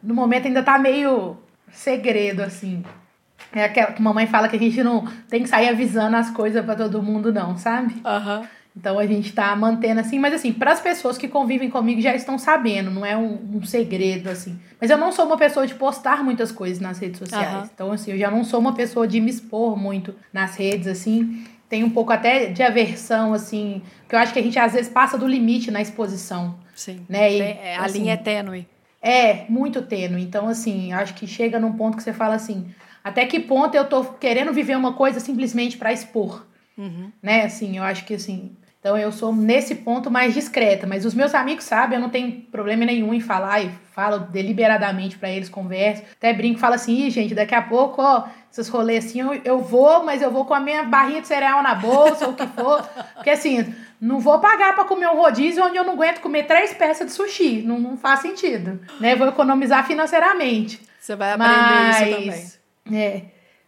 [0.00, 1.36] no momento ainda tá meio
[1.72, 2.84] segredo, assim.
[3.52, 6.30] É aquela que a mamãe fala que a gente não tem que sair avisando as
[6.30, 7.94] coisas para todo mundo, não, sabe?
[8.04, 8.40] Aham.
[8.40, 8.46] Uhum.
[8.76, 12.14] Então a gente tá mantendo assim, mas assim, para as pessoas que convivem comigo já
[12.14, 14.60] estão sabendo, não é um, um, segredo assim.
[14.78, 17.54] Mas eu não sou uma pessoa de postar muitas coisas nas redes sociais.
[17.54, 17.70] Uhum.
[17.74, 21.46] Então, assim, eu já não sou uma pessoa de me expor muito nas redes, assim.
[21.70, 24.92] Tem um pouco até de aversão, assim, que eu acho que a gente às vezes
[24.92, 26.56] passa do limite na exposição.
[26.74, 27.00] Sim.
[27.08, 27.32] Né?
[27.32, 28.68] E, é, a assim, linha é tênue.
[29.00, 30.22] É, muito tênue.
[30.22, 32.68] Então, assim, acho que chega num ponto que você fala assim:
[33.06, 36.44] até que ponto eu tô querendo viver uma coisa simplesmente para expor?
[36.76, 37.12] Uhum.
[37.22, 37.44] Né?
[37.44, 38.56] Assim, eu acho que assim.
[38.80, 42.32] Então eu sou nesse ponto mais discreta, mas os meus amigos sabem, eu não tenho
[42.50, 46.02] problema nenhum em falar e falo deliberadamente para eles, converso.
[46.16, 49.60] Até brinco, falo assim, Ih, gente, daqui a pouco, ó, esses rolês assim, eu, eu
[49.60, 52.46] vou, mas eu vou com a minha barrinha de cereal na bolsa ou o que
[52.48, 52.82] for.
[53.14, 56.74] Porque assim, não vou pagar para comer um rodízio onde eu não aguento comer três
[56.74, 57.62] peças de sushi.
[57.62, 58.80] Não, não faz sentido.
[58.98, 59.14] Né?
[59.14, 60.80] Vou economizar financeiramente.
[61.00, 62.55] Você vai aprender mas, isso também.
[62.92, 63.22] É.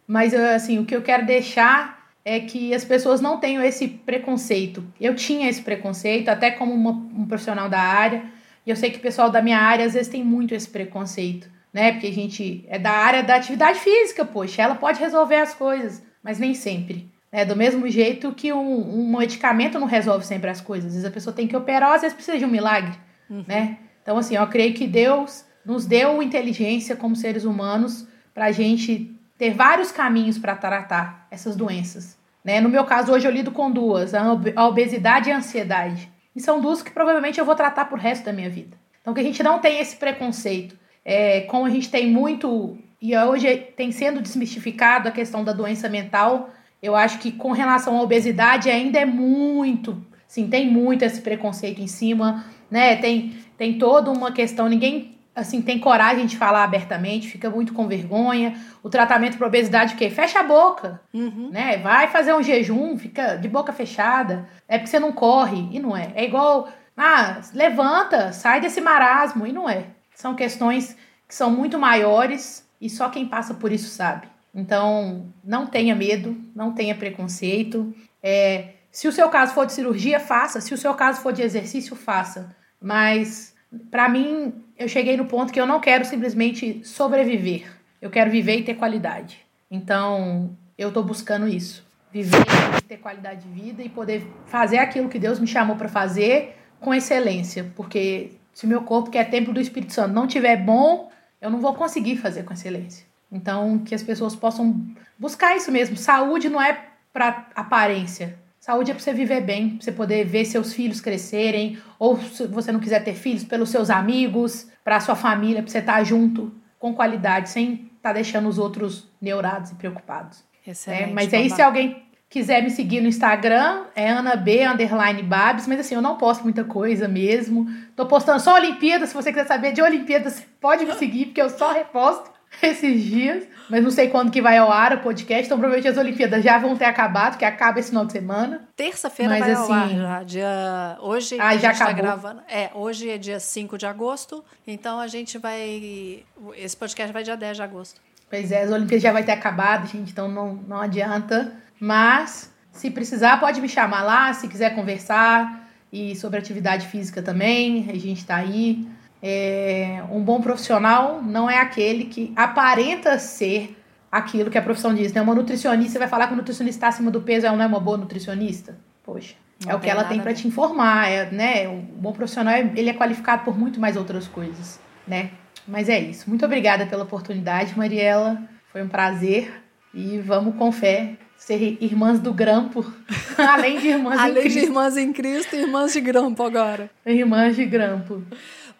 [0.07, 4.83] Mas assim, o que eu quero deixar é que as pessoas não tenham esse preconceito.
[4.99, 8.23] Eu tinha esse preconceito, até como uma, um profissional da área,
[8.65, 11.49] e eu sei que o pessoal da minha área às vezes tem muito esse preconceito,
[11.73, 11.91] né?
[11.91, 16.03] Porque a gente é da área da atividade física, poxa, ela pode resolver as coisas,
[16.23, 17.09] mas nem sempre.
[17.31, 20.87] É do mesmo jeito que um, um medicamento não resolve sempre as coisas.
[20.87, 22.97] Às vezes a pessoa tem que operar, às vezes precisa de um milagre,
[23.29, 23.45] uhum.
[23.47, 23.77] né?
[24.01, 28.07] Então, assim, eu creio que Deus nos deu inteligência como seres humanos
[28.39, 32.17] para a gente ter vários caminhos para tratar essas doenças.
[32.41, 32.61] Né?
[32.61, 36.09] No meu caso, hoje eu lido com duas, a obesidade e a ansiedade.
[36.33, 38.77] E são duas que provavelmente eu vou tratar por resto da minha vida.
[39.01, 40.79] Então, que a gente não tem esse preconceito.
[41.03, 45.89] É, como a gente tem muito, e hoje tem sendo desmistificado a questão da doença
[45.89, 46.49] mental,
[46.81, 51.81] eu acho que com relação à obesidade ainda é muito, sim, tem muito esse preconceito
[51.81, 52.95] em cima, né?
[52.95, 57.87] Tem, tem toda uma questão, ninguém assim, tem coragem de falar abertamente, fica muito com
[57.87, 58.59] vergonha.
[58.83, 60.09] O tratamento para obesidade, o quê?
[60.09, 61.49] Fecha a boca, uhum.
[61.51, 61.77] né?
[61.77, 64.47] Vai fazer um jejum, fica de boca fechada.
[64.67, 66.11] É porque você não corre, e não é.
[66.15, 69.87] É igual, ah, levanta, sai desse marasmo, e não é.
[70.13, 70.95] São questões
[71.27, 74.27] que são muito maiores e só quem passa por isso sabe.
[74.53, 77.93] Então, não tenha medo, não tenha preconceito.
[78.21, 80.59] É, se o seu caso for de cirurgia, faça.
[80.59, 82.55] Se o seu caso for de exercício, faça.
[82.81, 83.53] Mas,
[83.91, 87.65] para mim, eu cheguei no ponto que eu não quero simplesmente sobreviver.
[88.01, 89.39] Eu quero viver e ter qualidade.
[89.69, 91.87] Então, eu estou buscando isso.
[92.11, 92.37] Viver
[92.77, 96.55] e ter qualidade de vida e poder fazer aquilo que Deus me chamou para fazer
[96.79, 97.71] com excelência.
[97.75, 101.59] Porque se meu corpo, que é templo do Espírito Santo, não tiver bom, eu não
[101.59, 103.05] vou conseguir fazer com excelência.
[103.31, 104.83] Então, que as pessoas possam
[105.17, 105.95] buscar isso mesmo.
[105.95, 108.39] Saúde não é para aparência.
[108.59, 112.45] Saúde é para você viver bem, para você poder ver seus filhos crescerem, ou se
[112.47, 116.03] você não quiser ter filhos, pelos seus amigos, para sua família, para você estar tá
[116.03, 120.43] junto com qualidade, sem estar tá deixando os outros neurados e preocupados.
[120.67, 125.65] Excelente, é, mas aí, se alguém quiser me seguir no Instagram, é AnaB underline Babs,
[125.65, 127.65] mas assim, eu não posto muita coisa mesmo.
[127.95, 131.49] Tô postando só Olimpíadas, se você quiser saber de Olimpíadas, pode me seguir, porque eu
[131.49, 132.29] só reposto
[132.61, 135.97] esses dias, mas não sei quando que vai ao ar o podcast, então provavelmente as
[135.97, 138.67] Olimpíadas já vão ter acabado, que acaba esse final de semana.
[138.75, 140.97] Terça-feira vai assim, ao ar já, dia...
[141.01, 141.95] Hoje ah, a já gente tá acabou.
[141.95, 142.41] tá gravando...
[142.47, 146.23] É, hoje é dia 5 de agosto, então a gente vai...
[146.55, 148.01] Esse podcast vai dia 10 de agosto.
[148.29, 151.53] Pois é, as Olimpíadas já vai ter acabado, gente, então não, não adianta.
[151.79, 157.89] Mas, se precisar, pode me chamar lá, se quiser conversar, e sobre atividade física também,
[157.89, 158.87] a gente tá aí.
[159.21, 163.77] É, um bom profissional não é aquele que aparenta ser
[164.11, 165.11] aquilo que a profissão diz.
[165.13, 165.21] Né?
[165.21, 167.79] Uma nutricionista vai falar que o nutricionista está acima do peso, ela não é uma
[167.79, 168.77] boa nutricionista?
[169.03, 171.09] Poxa, não é o que ela tem para te informar.
[171.09, 171.67] É, né?
[171.67, 174.79] O bom profissional ele é qualificado por muito mais outras coisas.
[175.07, 175.31] né?
[175.67, 176.27] Mas é isso.
[176.27, 178.41] Muito obrigada pela oportunidade, Mariela.
[178.71, 179.61] Foi um prazer.
[179.93, 182.85] E vamos com fé ser irmãs do grampo,
[183.37, 184.57] além de irmãs além em Cristo.
[184.57, 186.89] Além de irmãs em Cristo, irmãs de grampo agora.
[187.05, 188.21] Irmãs de grampo.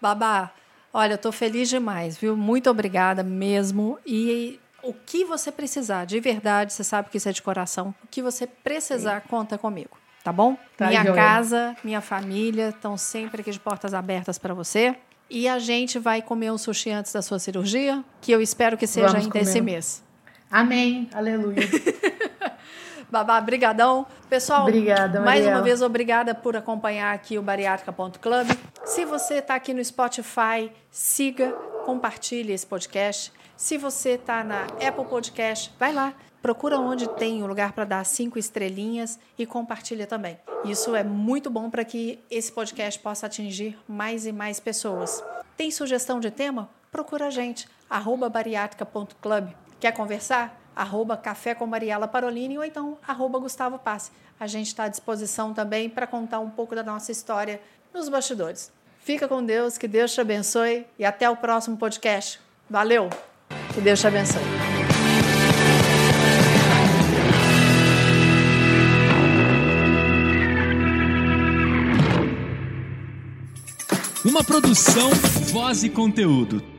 [0.01, 0.51] Babá,
[0.93, 2.35] olha, eu tô feliz demais, viu?
[2.37, 3.97] Muito obrigada mesmo.
[4.05, 7.93] E o que você precisar, de verdade, você sabe que isso é de coração.
[8.03, 9.27] O que você precisar, Sim.
[9.29, 10.57] conta comigo, tá bom?
[10.77, 11.15] Tá, minha joia.
[11.15, 14.95] casa, minha família estão sempre aqui de portas abertas para você.
[15.29, 18.87] E a gente vai comer um sushi antes da sua cirurgia, que eu espero que
[18.87, 19.43] seja Vamos ainda comer.
[19.43, 20.03] esse mês.
[20.49, 21.07] Amém.
[21.13, 21.57] Aleluia.
[23.11, 24.05] Babá, brigadão.
[24.29, 28.47] Pessoal, obrigada, mais uma vez, obrigada por acompanhar aqui o bariátrica.club.
[28.85, 31.51] Se você está aqui no Spotify, siga,
[31.85, 33.33] compartilhe esse podcast.
[33.57, 38.05] Se você está na Apple Podcast, vai lá, procura onde tem um lugar para dar
[38.05, 40.37] cinco estrelinhas e compartilha também.
[40.63, 45.23] Isso é muito bom para que esse podcast possa atingir mais e mais pessoas.
[45.57, 46.69] Tem sugestão de tema?
[46.91, 49.49] Procura a gente, arroba bariátrica.club.
[49.79, 50.59] Quer conversar?
[50.79, 54.11] Arroba Café com Mariela Parolini ou então arroba Gustavo Passe.
[54.39, 57.61] A gente está à disposição também para contar um pouco da nossa história
[57.93, 58.71] nos bastidores.
[59.01, 62.39] Fica com Deus, que Deus te abençoe e até o próximo podcast.
[62.69, 63.09] Valeu!
[63.73, 64.41] Que Deus te abençoe.
[74.23, 75.09] Uma produção,
[75.51, 76.78] voz e conteúdo.